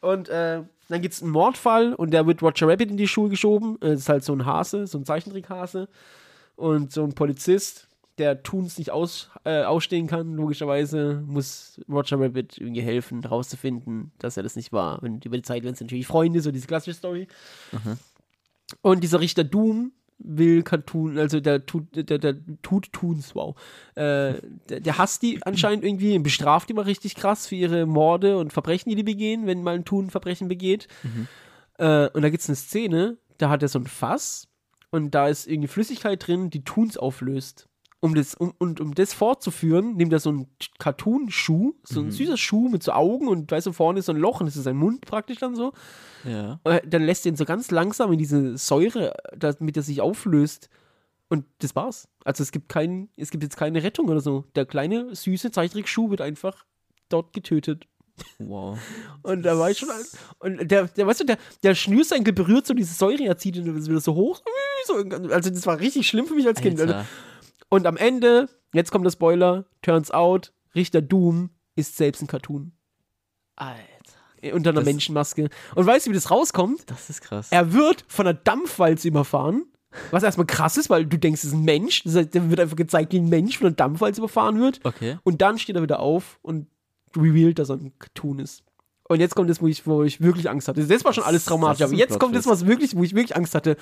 [0.01, 3.29] Und äh, dann gibt es einen Mordfall und der wird Roger Rabbit in die Schuhe
[3.29, 3.77] geschoben.
[3.81, 5.89] Äh, Das ist halt so ein Hase, so ein Zeichentrickhase.
[6.57, 7.87] Und so ein Polizist,
[8.21, 14.37] der Toons nicht aus, äh, ausstehen kann, logischerweise, muss Roger Rabbit irgendwie helfen, herauszufinden, dass
[14.37, 15.03] er das nicht war.
[15.03, 17.27] Und über die Zeit werden es natürlich Freunde, so diese klassische Story.
[18.83, 23.57] Und dieser Richter Doom will Cartoon, also der tut, der, der tut Toons, wow.
[23.95, 24.35] Äh,
[24.69, 28.37] der, der hasst die anscheinend irgendwie und bestraft die mal richtig krass für ihre Morde
[28.37, 30.89] und Verbrechen, die die begehen, wenn mal ein Toon ein Verbrechen begeht.
[31.79, 34.49] Äh, und da gibt es eine Szene, da hat er so ein Fass
[34.91, 37.70] und da ist irgendwie Flüssigkeit drin, die Toons auflöst.
[38.01, 40.47] Um das, um, und um das fortzuführen, nimmt er so einen
[40.79, 42.11] Cartoon-Schuh, so ein Mhm.
[42.11, 44.57] süßer Schuh mit so Augen und weißt du, vorne ist so ein Loch und das
[44.57, 45.73] ist sein Mund praktisch dann so.
[46.25, 46.61] Ja.
[46.65, 50.71] Und dann lässt er ihn so ganz langsam in diese Säure, damit er sich auflöst.
[51.29, 52.09] Und das war's.
[52.25, 54.45] Also es gibt kein, es gibt jetzt keine Rettung oder so.
[54.57, 56.65] Der kleine, süße Zeichentrickschuh wird einfach
[57.09, 57.87] dort getötet.
[58.39, 58.79] Wow.
[59.23, 59.89] Und da war ich schon.
[60.41, 63.87] Und der, der weißt du, der, der Schnürsenkel berührt so diese Säure, er zieht ihn
[63.87, 64.43] wieder so hoch.
[64.87, 66.81] So, also das war richtig schlimm für mich als Kind.
[66.81, 67.07] Alter.
[67.71, 72.73] Und am Ende, jetzt kommt der Spoiler, turns out, Richter Doom ist selbst ein Cartoon.
[73.57, 73.81] Alter.
[74.55, 75.49] Unter einer Das- Menschenmaske.
[75.75, 76.91] Und weißt du, wie das rauskommt?
[76.91, 77.49] Das ist krass.
[77.51, 79.65] Er wird von einer Dampfwalze überfahren.
[80.13, 82.05] Was erstmal krass ist, weil du denkst, es ist ein Mensch.
[82.05, 84.81] Das heißt, der wird einfach gezeigt, wie ein Mensch von einer Dampfwalze überfahren wird.
[84.85, 85.19] Okay.
[85.25, 86.69] Und dann steht er wieder auf und
[87.17, 88.63] revealed, dass er ein Cartoon ist.
[89.11, 90.87] Und jetzt kommt das, wo ich, wo ich wirklich Angst hatte.
[90.87, 93.57] Das war schon alles traumatisch, aber jetzt kommt das, was wirklich, wo ich wirklich Angst
[93.57, 93.77] hatte.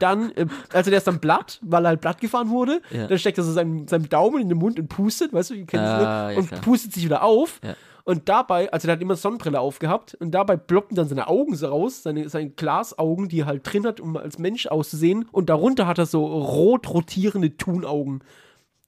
[0.00, 2.82] Dann, äh, also der ist dann blatt, weil er halt blatt gefahren wurde.
[2.90, 3.06] Ja.
[3.06, 5.66] Dann steckt er so seinen, seinen Daumen in den Mund und pustet, weißt du, ihr
[5.66, 6.32] kennt das, Ah, ne?
[6.32, 6.60] ja, Und klar.
[6.62, 7.60] pustet sich wieder auf.
[7.62, 7.76] Ja.
[8.02, 11.68] Und dabei, also der hat immer Sonnenbrille aufgehabt und dabei ploppen dann seine Augen so
[11.68, 15.26] raus, seine, seine Glasaugen, die er halt drin hat, um als Mensch auszusehen.
[15.30, 18.24] Und darunter hat er so rot rotierende Thunaugen.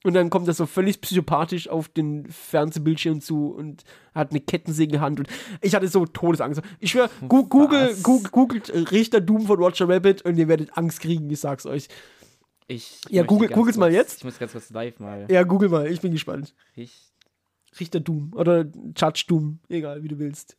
[0.04, 3.84] Und dann kommt er so völlig psychopathisch auf den Fernsehbildschirm zu und
[4.14, 5.18] hat eine Kettensäge in der Hand.
[5.18, 5.28] Und
[5.62, 6.60] ich hatte so Todesangst.
[6.78, 7.96] Ich schwör, gu Google?
[8.02, 11.64] Google, googelt äh, Richter Doom von Roger Rabbit und ihr werdet Angst kriegen, ich sag's
[11.64, 11.88] euch.
[12.66, 14.18] Ich Ja, Google- googles mal kurz- jetzt.
[14.18, 15.26] Ich muss ganz kurz live mal.
[15.30, 16.54] Ja, google mal, ich bin gespannt.
[16.74, 17.10] Ich,
[17.80, 20.56] Richter Doom oder Judge Doom, egal wie du willst.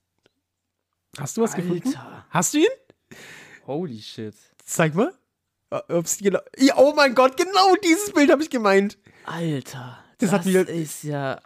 [1.20, 1.88] Hast du was gefunden?
[1.88, 2.26] Alter.
[2.32, 2.66] Hast du ihn?
[3.68, 4.36] Holy shit.
[4.66, 5.14] Zeig mal.
[5.70, 6.40] Äh, Ob's genau.
[6.58, 8.98] Ja, oh mein Gott, genau dieses Bild habe ich gemeint.
[9.26, 10.00] Alter.
[10.20, 11.40] Das hat mich- ist ja.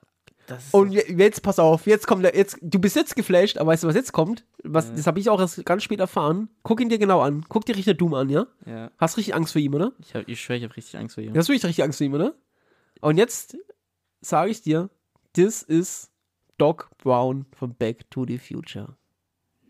[0.48, 3.58] Das ist Und je- jetzt pass auf, jetzt kommt der, jetzt, du bist jetzt geflasht,
[3.60, 4.46] aber weißt du, was jetzt kommt?
[4.64, 6.50] Was, Das habe ich auch erst ganz spät erfahren.
[6.64, 7.46] Guck ihn dir genau an.
[7.50, 8.48] Guck dir Richter Doom an, ja?
[8.66, 8.90] ja.
[8.98, 9.92] Hast richtig Angst vor ihm, oder?
[10.00, 11.34] Ich, hab, ich schwöre, ich habe richtig Angst vor ihm.
[11.34, 12.34] Du hast wirklich richtig Angst vor ihm, oder?
[13.02, 13.58] Und jetzt
[14.22, 14.90] sage ich dir,
[15.34, 16.10] das ist
[16.58, 18.96] Doc Brown von Back to the Future.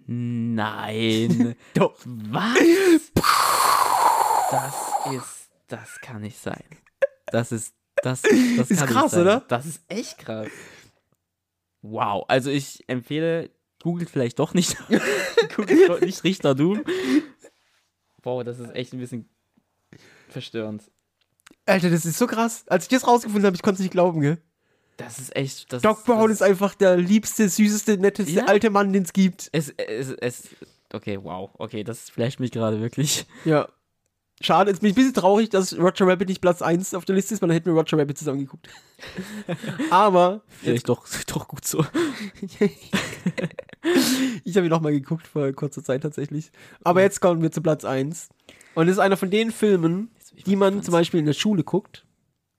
[0.07, 1.55] Nein.
[1.73, 1.95] Doch.
[2.05, 3.11] Was?
[4.49, 5.49] Das ist.
[5.67, 6.63] Das kann nicht sein.
[7.27, 7.73] Das ist.
[8.03, 9.41] Das, das Ist krass, oder?
[9.47, 10.47] Das ist echt krass.
[11.81, 12.25] Wow.
[12.27, 13.49] Also ich empfehle,
[13.81, 14.77] googelt vielleicht doch nicht.
[15.55, 16.83] googelt doch nicht Richter Doom.
[18.23, 19.29] Wow, das ist echt ein bisschen
[20.29, 20.83] verstörend.
[21.65, 22.63] Alter, das ist so krass.
[22.67, 24.37] Als ich das rausgefunden habe, ich konnte es nicht glauben, gell?
[24.97, 25.71] Das ist echt.
[25.71, 28.45] Das Doc Brown ist einfach der liebste, süßeste, netteste Ja.
[28.45, 29.49] alte Mann, den es gibt.
[29.53, 30.49] Es, es, es.
[30.91, 31.51] Okay, wow.
[31.57, 33.25] Okay, das flasht mich gerade wirklich.
[33.45, 33.69] Ja.
[34.41, 37.15] Schade, jetzt bin ich ein bisschen traurig, dass Roger Rabbit nicht Platz 1 auf der
[37.15, 38.69] Liste ist, weil dann hätten wir Roger Rabbit zusammen geguckt.
[39.89, 41.85] Aber Vielleicht doch, doch gut so.
[44.45, 46.51] ich habe ihn noch mal geguckt vor kurzer Zeit tatsächlich.
[46.83, 48.29] Aber jetzt kommen wir zu Platz 1.
[48.75, 50.09] Und das ist einer von den Filmen,
[50.45, 52.05] die man zum Beispiel in der Schule guckt,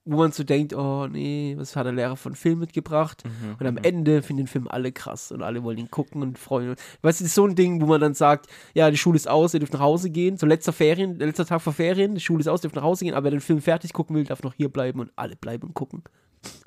[0.03, 3.23] wo man so denkt, oh nee, was hat der Lehrer von Film mitgebracht?
[3.23, 6.39] Mhm, Und am Ende finden den Film alle krass und alle wollen ihn gucken und
[6.39, 6.69] freuen.
[7.03, 9.27] Weißt du, das ist so ein Ding, wo man dann sagt, ja, die Schule ist
[9.29, 10.37] aus, ihr dürft nach Hause gehen.
[10.37, 13.05] So letzter Ferien, letzter Tag vor Ferien, die Schule ist aus, ihr dürft nach Hause
[13.05, 15.67] gehen, aber wer den Film fertig gucken will, darf noch hier bleiben und alle bleiben
[15.67, 16.03] und gucken.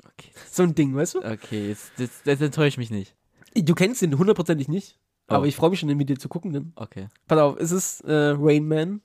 [0.05, 1.19] Okay, So ein Ding, weißt du?
[1.25, 3.15] okay das, das, das enttäuscht mich nicht.
[3.53, 5.45] Du kennst den hundertprozentig nicht, aber Oh.
[5.45, 6.53] ich freue mich schon, den mit dir zu gucken.
[6.53, 6.71] Denn.
[6.77, 7.07] Okay.
[7.27, 9.01] Pass auf, es ist äh, Rain Man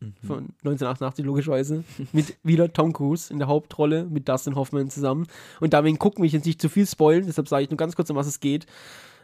[0.00, 0.14] Mhm.
[0.26, 1.82] von 1988 logischerweise
[2.12, 5.26] mit wieder Tom Cruise in der Hauptrolle mit Dustin Hoffman zusammen
[5.60, 8.10] und deswegen gucken wir jetzt nicht zu viel spoilen, deshalb sage ich nur ganz kurz,
[8.10, 8.66] um was es geht.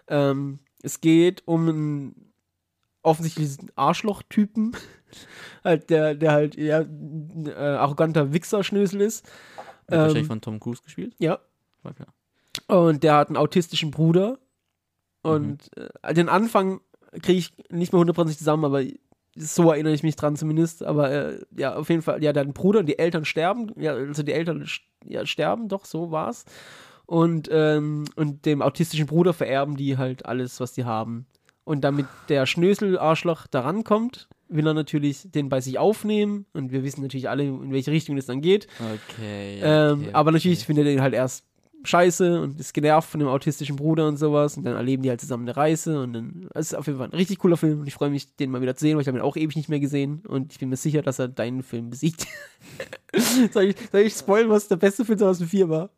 [0.08, 2.32] Ähm, es geht um einen
[3.02, 4.74] offensichtlichen Arschloch-Typen,
[5.64, 9.26] halt, der, der halt eher ein äh, arroganter Wichser-Schnösel ist.
[9.88, 11.14] Wird wahrscheinlich Ähm, von Tom Cruise gespielt?
[11.18, 11.38] ja,
[11.82, 12.08] War klar.
[12.68, 14.38] und der hat einen autistischen Bruder.
[15.22, 15.70] Und
[16.02, 16.80] äh, den Anfang
[17.22, 18.82] kriege ich nicht mehr hundertprozentig zusammen, aber
[19.34, 20.82] so erinnere ich mich dran zumindest.
[20.82, 23.72] Aber äh, ja, auf jeden Fall, ja, einen Bruder und die Eltern sterben.
[23.76, 24.66] Ja, also die Eltern
[25.06, 26.44] ja, sterben, doch, so war's.
[27.06, 31.26] Und, ähm, und dem autistischen Bruder vererben die halt alles, was die haben.
[31.64, 36.46] Und damit der Schnösel-Arschloch da rankommt, will er natürlich den bei sich aufnehmen.
[36.52, 38.66] Und wir wissen natürlich alle, in welche Richtung das dann geht.
[38.78, 39.60] Okay.
[39.62, 40.66] Ähm, okay, aber natürlich okay.
[40.66, 41.44] findet er ihn halt erst
[41.84, 44.56] scheiße und ist genervt von dem autistischen Bruder und sowas.
[44.56, 46.02] Und dann erleben die halt zusammen eine Reise.
[46.02, 47.80] Und dann es ist auf jeden Fall ein richtig cooler Film.
[47.80, 49.56] Und ich freue mich, den mal wieder zu sehen, weil ich habe ihn auch ewig
[49.56, 50.22] nicht mehr gesehen.
[50.26, 52.26] Und ich bin mir sicher, dass er deinen Film besiegt.
[53.52, 55.90] soll, ich, soll ich spoilen, was der beste Film 2004 war?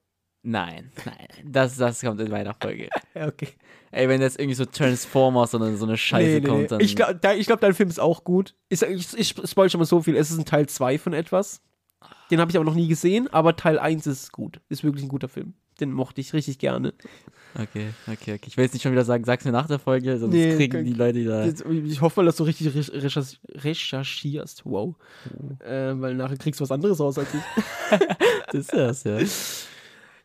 [0.46, 2.88] Nein, nein, das, das kommt in meiner Folge.
[3.14, 3.48] Okay.
[3.92, 6.80] Ey, wenn jetzt irgendwie so Transformers oder so eine Scheiße kommt, dann.
[6.80, 8.54] Ich glaube, ich glaub, dein Film ist auch gut.
[8.68, 10.16] Ich, ich, ich spoil schon mal so viel.
[10.16, 11.62] Es ist ein Teil 2 von etwas.
[12.30, 14.60] Den habe ich aber noch nie gesehen, aber Teil 1 ist gut.
[14.68, 15.54] Ist wirklich ein guter Film.
[15.80, 16.94] Den mochte ich richtig gerne.
[17.56, 18.40] Okay, okay, okay.
[18.46, 20.84] Ich will jetzt nicht schon wieder sagen, sag's mir nach der Folge, sonst Nee, kriegen
[20.84, 21.18] die Leute.
[21.20, 24.62] Jetzt, ich hoffe mal, dass du richtig recher- recher- recherchierst.
[24.64, 24.94] Wow.
[25.60, 27.40] Äh, weil nachher kriegst du was anderes raus als ich.
[28.52, 29.18] Das ist das, ja.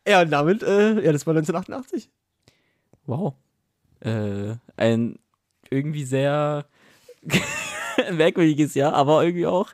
[0.07, 2.09] Ja, und damit, äh, ja, das war 1988.
[3.05, 3.33] Wow.
[4.01, 5.17] Äh, ein
[5.71, 6.65] irgendwie sehr
[8.13, 9.71] merkwürdiges Jahr, aber irgendwie auch.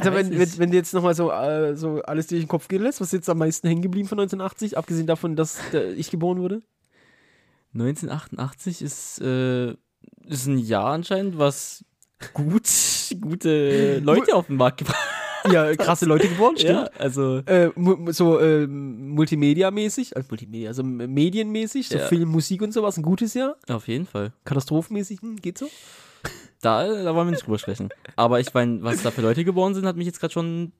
[0.00, 2.82] Also, wenn, wenn, wenn du jetzt nochmal so, äh, so alles durch den Kopf gehen
[2.82, 6.10] lässt, was ist jetzt am meisten hängen geblieben von 1980, abgesehen davon, dass äh, ich
[6.10, 6.62] geboren wurde?
[7.74, 9.70] 1988 ist, äh,
[10.26, 11.84] ist ein Jahr anscheinend, was
[12.34, 12.68] gut,
[13.20, 14.98] gute Leute auf den Markt gebracht
[15.50, 16.90] Ja, krasse Leute geboren, stimmt.
[16.94, 17.70] Ja, also Äh,
[18.08, 22.06] so äh, Multimedia-mäßig, äh, Multimedia, also medienmäßig, so Ja.
[22.06, 23.56] Film, Musik und sowas, ein gutes Jahr.
[23.68, 24.32] auf jeden Fall.
[24.44, 25.68] Katastrophenmäßig, hm, geht so.
[26.62, 27.88] Da, da wollen wir nicht drüber sprechen.
[28.16, 30.72] Aber ich meine, was da für Leute geboren sind, hat mich jetzt gerade schon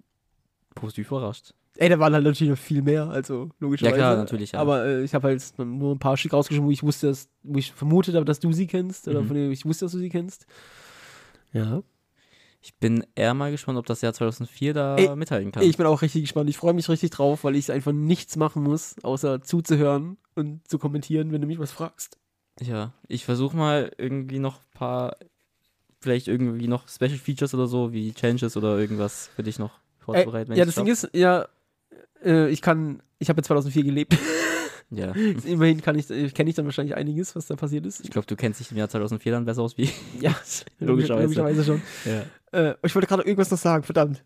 [0.74, 1.54] positiv überrascht.
[1.76, 3.96] Ey, da waren halt natürlich noch viel mehr, also logischerweise.
[3.96, 4.60] Ja, klar, natürlich, ja.
[4.60, 7.58] Aber äh, ich habe halt nur ein paar Stück rausgeschrieben, wo ich wusste, dass, wo
[7.58, 9.26] ich vermutet habe, dass du sie kennst, oder Mhm.
[9.26, 10.46] von denen ich wusste, dass du sie kennst.
[11.52, 11.82] Ja.
[12.60, 15.62] Ich bin eher mal gespannt, ob das Jahr 2004 da Ey, mithalten kann.
[15.62, 16.50] Ich bin auch richtig gespannt.
[16.50, 20.78] Ich freue mich richtig drauf, weil ich einfach nichts machen muss, außer zuzuhören und zu
[20.78, 22.18] kommentieren, wenn du mich was fragst.
[22.60, 25.16] Ja, ich versuche mal irgendwie noch ein paar,
[26.00, 30.50] vielleicht irgendwie noch Special Features oder so, wie Changes oder irgendwas für dich noch vorzubereiten.
[30.50, 31.46] wenn ja, das Ding ist, ja,
[32.24, 34.16] äh, ich kann, ich habe ja 2004 gelebt.
[34.92, 38.00] Ja, Immerhin kann ich, äh, kenne ich dann wahrscheinlich einiges, was da passiert ist.
[38.00, 39.88] ich glaube, du kennst dich im Jahr 2004 dann besser aus wie.
[40.20, 40.34] Ja,
[40.80, 41.22] Logischerweise.
[41.22, 41.82] logischerweise schon.
[42.04, 42.70] Ja.
[42.70, 44.24] Äh, ich wollte gerade irgendwas noch sagen, verdammt.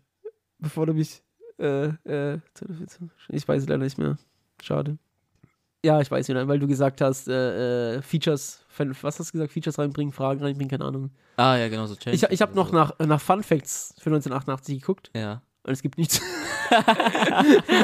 [0.57, 1.21] Bevor du mich.
[1.59, 2.39] Äh, äh,
[3.29, 4.17] ich weiß es leider nicht mehr.
[4.61, 4.97] Schade.
[5.85, 8.65] Ja, ich weiß wieder, weil du gesagt hast, äh, äh, Features,
[9.01, 9.51] was hast du gesagt?
[9.53, 11.11] Features reinbringen, Fragen reinbringen, keine Ahnung.
[11.37, 11.95] Ah, ja, genau so.
[12.11, 12.73] Ich, ich habe noch so.
[12.73, 15.41] nach, nach Fun Facts für 1988 geguckt Ja.
[15.63, 16.21] und es gibt nichts.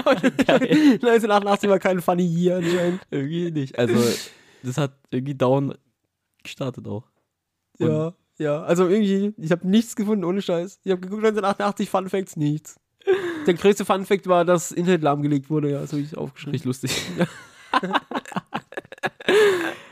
[0.06, 3.02] Und 1988 war kein funny year anscheinend.
[3.12, 3.78] Irgendwie nicht.
[3.78, 3.94] Also,
[4.64, 5.76] das hat irgendwie down
[6.44, 7.04] gestartet auch.
[7.80, 8.62] Und- Ja, ja.
[8.64, 10.80] Also irgendwie, ich habe nichts gefunden, ohne Scheiß.
[10.84, 12.80] Ich habe geguckt, 1988 Fun Facts, nichts.
[13.46, 16.52] Der größte Fun Fact war, dass Internet lahmgelegt wurde, ja, so habe ich aufgeschrieben.
[16.54, 16.92] Richtig lustig.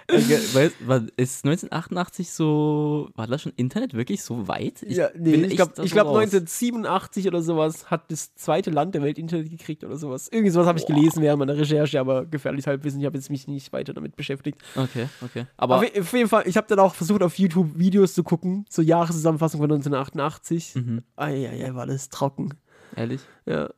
[0.09, 4.81] War, ist 1988 so, war das schon Internet wirklich so weit?
[4.81, 6.33] Ich ja, nee, ich glaube, glaub, raus.
[6.33, 10.27] 1987 oder sowas hat das zweite Land der Welt Internet gekriegt oder sowas.
[10.31, 12.99] Irgendwie sowas habe ich gelesen während meiner Recherche, aber gefährliches Halbwissen.
[12.99, 14.59] Ich habe jetzt mich nicht weiter damit beschäftigt.
[14.75, 15.45] Okay, okay.
[15.57, 18.65] Aber auf, auf jeden Fall, ich habe dann auch versucht, auf YouTube Videos zu gucken,
[18.69, 20.75] so Jahreszusammenfassung von 1988.
[20.75, 22.55] mhm, Eieiei, war das trocken.
[22.95, 23.21] ehrlich?
[23.45, 23.69] Ja.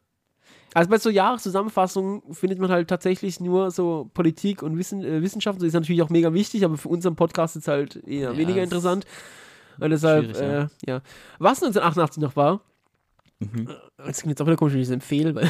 [0.74, 5.60] Also bei so Jahreszusammenfassungen findet man halt tatsächlich nur so Politik und Wissen, äh, Wissenschaft.
[5.60, 8.38] Das ist natürlich auch mega wichtig, aber für unseren Podcast ist es halt eher Ja,
[8.38, 9.06] weniger es interessant.
[9.80, 10.64] Und deshalb, schwierig, ja.
[10.64, 11.02] äh, ja.
[11.40, 12.62] Was 1988 noch war,
[13.40, 13.70] Mhm.
[13.98, 15.50] das klingt jetzt auch wieder komisch, wenn ich es empfehle, weil,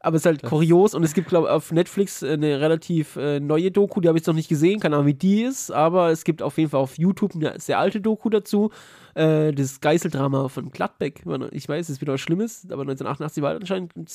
[0.00, 3.40] aber es ist halt kurios und es gibt, glaube ich, auf Netflix eine relativ äh,
[3.40, 6.24] neue Doku, die habe ich noch nicht gesehen, keine Ahnung, wie die ist, aber es
[6.24, 8.70] gibt auf jeden Fall auf YouTube eine sehr alte Doku dazu,
[9.14, 11.24] äh, das Geiseldrama von Gladbeck.
[11.50, 14.06] Ich weiß, es ist wieder was Schlimmes, aber 1988 war anscheinend ein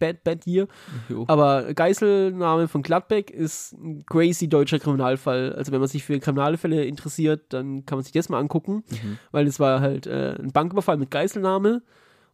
[0.00, 0.66] Bad, Bad Year.
[1.08, 1.24] Jo.
[1.28, 5.52] Aber Geiselnahme von Gladbeck ist ein crazy deutscher Kriminalfall.
[5.52, 9.18] Also wenn man sich für Kriminalfälle interessiert, dann kann man sich das mal angucken, Mhm.
[9.30, 11.82] weil es war halt äh, ein Banküberfall mit Geiselnahme.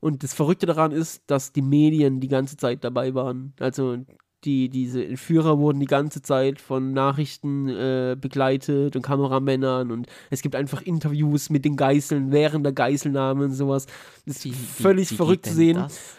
[0.00, 3.52] Und das Verrückte daran ist, dass die Medien die ganze Zeit dabei waren.
[3.60, 3.98] Also
[4.44, 10.40] die, diese Entführer wurden die ganze Zeit von Nachrichten äh, begleitet und Kameramännern und es
[10.40, 13.84] gibt einfach Interviews mit den Geiseln während der Geiselnahme und sowas.
[14.24, 15.76] Das ist Wie- wie- völlig wie verrückt geht zu sehen.
[15.76, 16.16] das?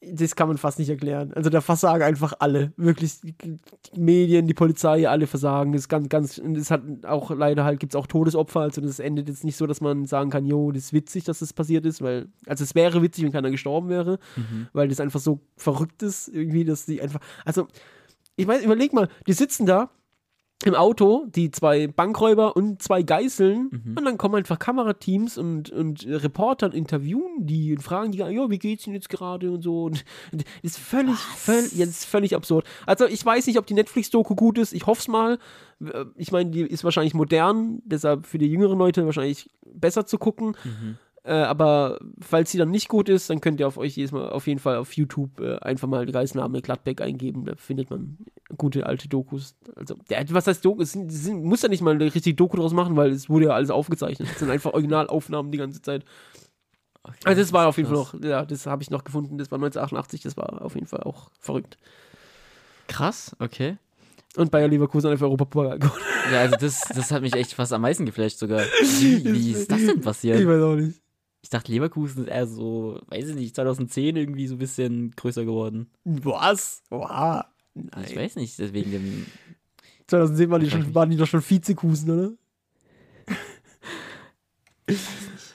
[0.00, 1.32] Das kann man fast nicht erklären.
[1.34, 2.72] Also da versagen einfach alle.
[2.76, 3.56] Wirklich, die, die
[4.00, 5.72] Medien, die Polizei, alle versagen.
[5.72, 8.60] Das ist ganz, ganz, und es hat auch leider halt, gibt es auch Todesopfer.
[8.60, 11.40] Also das endet jetzt nicht so, dass man sagen kann, jo, das ist witzig, dass
[11.40, 14.68] das passiert ist, weil, also es wäre witzig, wenn keiner gestorben wäre, Mhm.
[14.72, 17.66] weil das einfach so verrückt ist, irgendwie, dass die einfach, also,
[18.36, 19.90] ich weiß, überleg mal, die sitzen da
[20.64, 23.96] im Auto, die zwei Bankräuber und zwei Geiseln, Mhm.
[23.96, 28.50] und dann kommen einfach Kamerateams und, und Reporter und interviewen die und fragen die, ja,
[28.50, 29.84] wie geht's ihnen jetzt gerade und so.
[29.84, 32.66] Und, und das ist völlig, völlig, ja, ist völlig absurd.
[32.86, 35.38] Also ich weiß nicht, ob die Netflix-Doku gut ist, ich hoffe es mal.
[35.80, 40.18] Äh, Ich meine, die ist wahrscheinlich modern, deshalb für die jüngeren Leute wahrscheinlich besser zu
[40.18, 40.56] gucken.
[40.64, 40.96] Mhm.
[41.24, 44.30] Äh, aber falls sie dann nicht gut ist, dann könnt ihr auf euch jedes Mal
[44.30, 47.44] auf jeden Fall auf YouTube äh, einfach mal die Geiselnahme Gladbeck eingeben.
[47.44, 48.18] Da findet man
[48.56, 49.54] gute alte Dokus.
[49.76, 50.82] Also, ja, was heißt Doku?
[50.82, 53.46] Es sind, sind, muss ja nicht mal eine richtige Doku draus machen, weil es wurde
[53.46, 54.28] ja alles aufgezeichnet.
[54.32, 56.04] Es sind einfach Originalaufnahmen die ganze Zeit.
[57.02, 58.12] Okay, Also das war auf jeden Fall krass.
[58.14, 59.38] noch, ja, das habe ich noch gefunden.
[59.38, 61.78] Das war 1988, das war auf jeden Fall auch verrückt.
[62.86, 63.76] Krass, okay.
[64.36, 66.02] Und Bayer Leverkusen einfach Europapokal geholt.
[66.32, 68.60] Ja, also das, das hat mich echt fast am meisten geflasht sogar.
[69.00, 70.46] Wie, wie ist das denn Ich passiert?
[70.46, 71.00] weiß auch nicht.
[71.40, 75.44] Ich dachte, Leverkusen ist eher so, weiß ich nicht, 2010 irgendwie so ein bisschen größer
[75.44, 75.88] geworden.
[76.04, 76.82] Was?
[76.90, 77.42] Wow.
[77.92, 78.04] Nein.
[78.08, 79.26] Ich weiß nicht, deswegen dem.
[80.08, 82.32] 2010 waren die, schon, waren die doch schon Vizekusen, oder?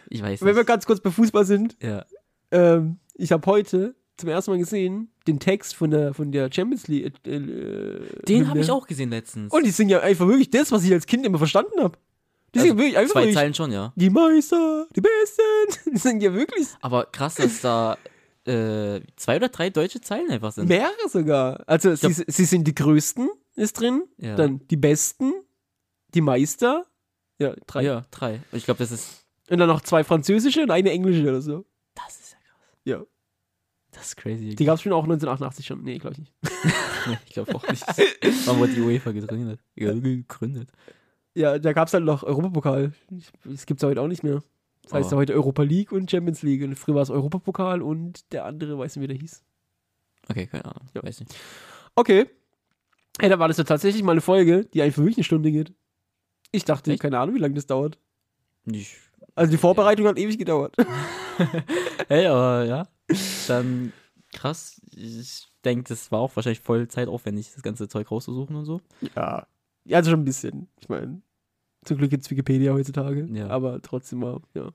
[0.09, 0.67] Ich weiß Wenn wir nicht.
[0.67, 2.05] ganz kurz bei Fußball sind, Ja.
[2.51, 6.87] ähm, ich habe heute zum ersten Mal gesehen den Text von der, von der Champions
[6.87, 7.13] League.
[7.25, 9.51] Äh, äh, Den habe ich auch gesehen letztens.
[9.51, 11.97] Und die singen ja einfach wirklich das, was ich als Kind immer verstanden habe.
[12.53, 13.91] Die Also, singen wirklich einfach Zwei wirklich, Zeilen schon, ja.
[13.95, 15.41] die Meister, die Besten.
[15.93, 17.97] Die singen ja wirklich Aber krass, dass da
[18.45, 20.67] äh, zwei oder drei deutsche Zeilen einfach sind.
[20.67, 21.63] mehrere sogar.
[21.67, 24.03] Also glaub- sie, sie sind die Größten, ist drin.
[24.17, 24.35] Ja.
[24.35, 25.31] Dann die Besten,
[26.13, 26.85] die Meister.
[27.39, 27.83] Ja, drei.
[27.83, 28.35] Ja, drei.
[28.51, 29.25] Und ich glaube, das ist.
[29.49, 31.65] Und dann noch zwei französische und eine englische oder so.
[31.95, 32.77] Das ist ja krass.
[32.85, 33.03] Ja.
[33.91, 34.55] Das ist crazy.
[34.55, 35.83] Die gab es schon auch 1988 schon.
[35.83, 36.33] Nee, glaube ich nicht.
[37.27, 37.83] Ich glaube auch nicht.
[38.45, 39.59] Wann wurde die UEFA gegründet?
[41.35, 42.93] Ja, da gab es halt noch Europapokal.
[43.43, 44.41] Das gibt es heute auch nicht mehr.
[44.83, 46.63] Das heißt ja heute Europa League und Champions League.
[46.63, 49.43] Und früher war es Europapokal und der andere, weiß nicht, wie der hieß.
[50.29, 50.87] Okay, keine Ahnung.
[50.93, 51.03] Ja.
[51.03, 51.35] Weiß nicht.
[51.95, 52.29] Okay.
[53.19, 55.73] Hey, da war das ja tatsächlich mal eine Folge, die einfach wirklich eine Stunde geht.
[56.51, 57.01] Ich dachte, Echt?
[57.01, 57.97] keine Ahnung, wie lange das dauert.
[58.65, 58.97] Ich,
[59.35, 60.75] Also die Vorbereitung hat ewig gedauert.
[62.07, 62.87] hey, aber ja.
[63.47, 63.93] Dann
[64.31, 64.81] krass.
[64.95, 68.81] Ich denke, das war auch wahrscheinlich voll zeitaufwendig, das ganze Zeug rauszusuchen und so.
[69.15, 69.47] Ja.
[69.85, 70.69] Ja, also schon ein bisschen.
[70.79, 71.21] Ich meine,
[71.83, 73.27] zum Glück gibt es Wikipedia heutzutage.
[73.33, 73.47] Ja.
[73.47, 74.69] Aber trotzdem mal, ja.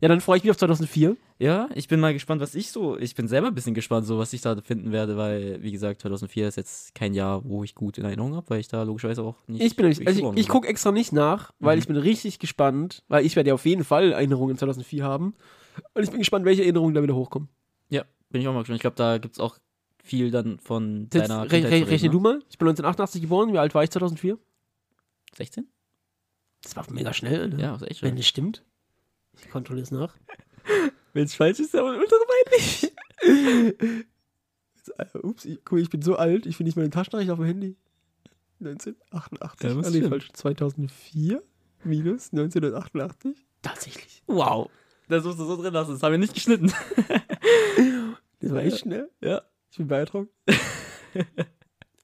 [0.00, 1.16] Ja, dann freue ich mich auf 2004.
[1.40, 2.96] Ja, ich bin mal gespannt, was ich so.
[2.98, 6.02] Ich bin selber ein bisschen gespannt, so was ich da finden werde, weil, wie gesagt,
[6.02, 9.22] 2004 ist jetzt kein Jahr, wo ich gut in Erinnerung habe, weil ich da logischerweise
[9.22, 9.60] auch nicht.
[9.62, 11.80] Ich bin also ich, ich gucke extra nicht nach, weil Mhm.
[11.80, 15.34] ich bin richtig gespannt, weil ich werde ja auf jeden Fall Erinnerungen 2004 haben.
[15.94, 17.48] Und ich bin gespannt, welche Erinnerungen da wieder hochkommen.
[17.88, 18.76] Ja, bin ich auch mal gespannt.
[18.76, 19.58] Ich glaube, da gibt es auch
[20.02, 22.40] viel dann von Jetzt deiner re re rechne du mal.
[22.50, 23.52] Ich bin 1988 geboren.
[23.52, 24.34] Wie alt war ich 2004?
[24.34, 24.38] ne?
[25.36, 25.66] 16?
[26.62, 27.48] Das war mega schnell.
[27.48, 27.60] Ne?
[27.60, 28.16] Ja, das ist echt Wenn schön.
[28.16, 28.64] das stimmt.
[29.40, 30.16] Ich kontrolliere es nach.
[31.12, 32.92] Wenn es falsch ist, dann ultra peinlich.
[35.22, 36.46] Ups, ich, guck, ich bin so alt.
[36.46, 37.76] Ich finde nicht meine Taschennachricht auf dem Handy.
[38.60, 39.70] 1988.
[39.70, 40.32] Ja, ah, nee, falsch.
[40.32, 41.42] 2004
[41.84, 43.46] minus 1988.
[43.62, 44.22] Tatsächlich.
[44.26, 44.70] Wow.
[45.08, 45.92] Das musst du so drin lassen.
[45.92, 46.72] Das haben wir nicht geschnitten.
[48.40, 49.10] Das war echt schnell.
[49.20, 49.42] Ja.
[49.68, 50.32] Ich bin beeindruckt.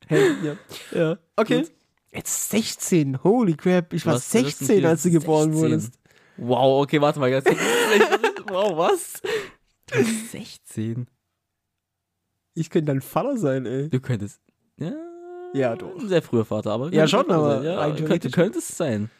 [0.08, 0.56] hey, ja.
[0.90, 1.18] Ja.
[1.36, 1.62] Okay.
[1.62, 1.72] Gut.
[2.14, 3.22] Jetzt 16.
[3.24, 3.92] Holy crap.
[3.92, 5.62] Ich war Was, 2004 16, als du geboren 16?
[5.70, 5.98] wurdest.
[6.36, 7.44] Wow, okay, warte mal kurz.
[8.48, 9.20] wow, was?
[9.86, 11.06] Du bist 16.
[12.54, 13.88] Ich könnte dein Vater sein, ey.
[13.88, 14.40] Du könntest.
[14.78, 14.92] Ja,
[15.54, 15.96] Ja, doch.
[15.98, 16.92] Ein sehr früher Vater, aber.
[16.92, 17.64] Ja, schon, aber sein.
[17.64, 18.32] Ja, könnte, theoretisch.
[18.32, 19.10] könnte es sein.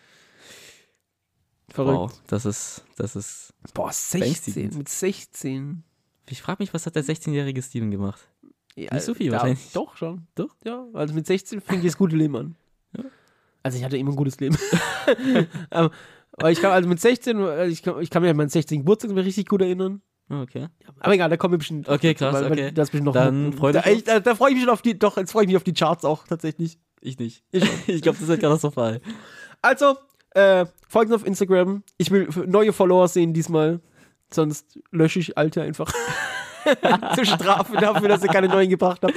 [1.69, 1.99] Verrückt.
[1.99, 2.85] Wow, das ist.
[2.97, 3.53] Das ist.
[3.73, 4.21] Boah, 16.
[4.21, 4.79] Beängstigend.
[4.79, 5.83] Mit 16.
[6.31, 8.21] Ich frage mich, was hat der 16-jährige Steven gemacht?
[8.77, 9.73] Ja, Nicht so viel da- wahrscheinlich.
[9.73, 10.27] Doch, schon.
[10.35, 10.55] Doch?
[10.65, 12.57] Ja, also mit 16 fing das gute Leben an.
[13.63, 14.57] Also ich hatte immer ein gutes Leben.
[15.71, 15.91] aber,
[16.33, 18.81] aber ich kann, also mit 16, also ich kann, ich kann mich an meinen 16.
[18.81, 20.03] Geburtstag mir richtig gut erinnern.
[20.29, 20.69] Ah, Okay.
[21.01, 21.89] Aber egal, da kommen wir bestimmt.
[21.89, 22.73] Okay, krass, weil- okay.
[22.73, 23.13] Das bestimmt noch.
[23.15, 25.33] Dann freu da, dich ich, da, da freue ich mich schon auf die, doch, jetzt
[25.33, 26.79] freue ich mich auf die Charts auch tatsächlich.
[27.01, 27.43] Ich nicht.
[27.53, 29.01] Ich Ich glaube, das wird katastrophal.
[29.63, 29.97] Also,
[30.31, 31.83] äh, folgt uns auf Instagram.
[31.99, 33.81] Ich will neue Follower sehen diesmal.
[34.33, 35.93] Sonst lösche ich alte einfach.
[37.15, 39.15] Zur Strafe dafür, dass ihr keine neuen gebracht habt.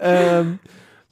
[0.00, 0.58] ähm,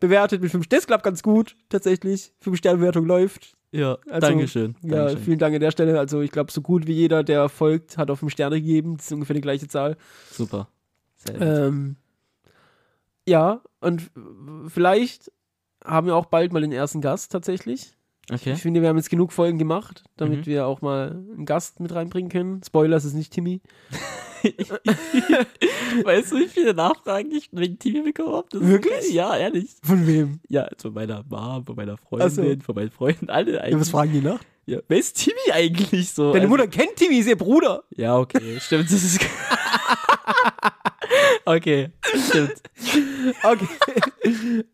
[0.03, 2.33] bewertet mit 5 Das klappt ganz gut, tatsächlich.
[2.45, 3.57] 5-Sterne-Bewertung läuft.
[3.71, 4.75] Ja, Also, Dankeschön.
[4.83, 5.23] Ja, Dankeschön.
[5.23, 5.99] vielen Dank an der Stelle.
[5.99, 8.97] Also, ich glaube, so gut wie jeder, der folgt, hat auf 5 Sterne gegeben.
[8.99, 9.97] Das ist ungefähr die gleiche Zahl.
[10.31, 10.69] Super.
[11.41, 11.97] Ähm,
[13.27, 14.11] ja, und
[14.69, 15.31] vielleicht
[15.85, 17.93] haben wir auch bald mal den ersten Gast tatsächlich.
[18.31, 18.53] Okay.
[18.53, 20.47] Ich finde, wir haben jetzt genug Folgen gemacht, damit Mhm.
[20.47, 22.63] wir auch mal einen Gast mit reinbringen können.
[22.65, 23.61] Spoiler, es ist nicht Timmy.
[26.05, 28.47] Weißt du, wie viele Nachfragen ich wegen TV bekommen habe?
[28.53, 28.93] Wirklich?
[28.93, 29.03] geil.
[29.13, 29.71] Ja, ehrlich.
[29.83, 30.41] Von wem?
[30.49, 32.65] Ja, von meiner Mom, von meiner Freundin, so.
[32.65, 33.81] von meinen Freunden, alle Ja, eigentlich.
[33.81, 34.41] was fragen die nach?
[34.67, 36.33] Ja, wer ist Timmy eigentlich so?
[36.33, 37.83] Deine Also- Mutter kennt Timmy, ist ihr Bruder.
[37.97, 38.85] Ja, okay, stimmt.
[38.85, 39.21] Das ist
[41.45, 41.91] okay,
[42.29, 42.63] stimmt.
[43.43, 43.69] Okay.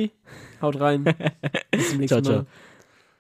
[0.61, 1.05] haut rein.
[1.71, 2.37] Bis zum nächsten Ciao, ciao.
[2.39, 2.47] Mal.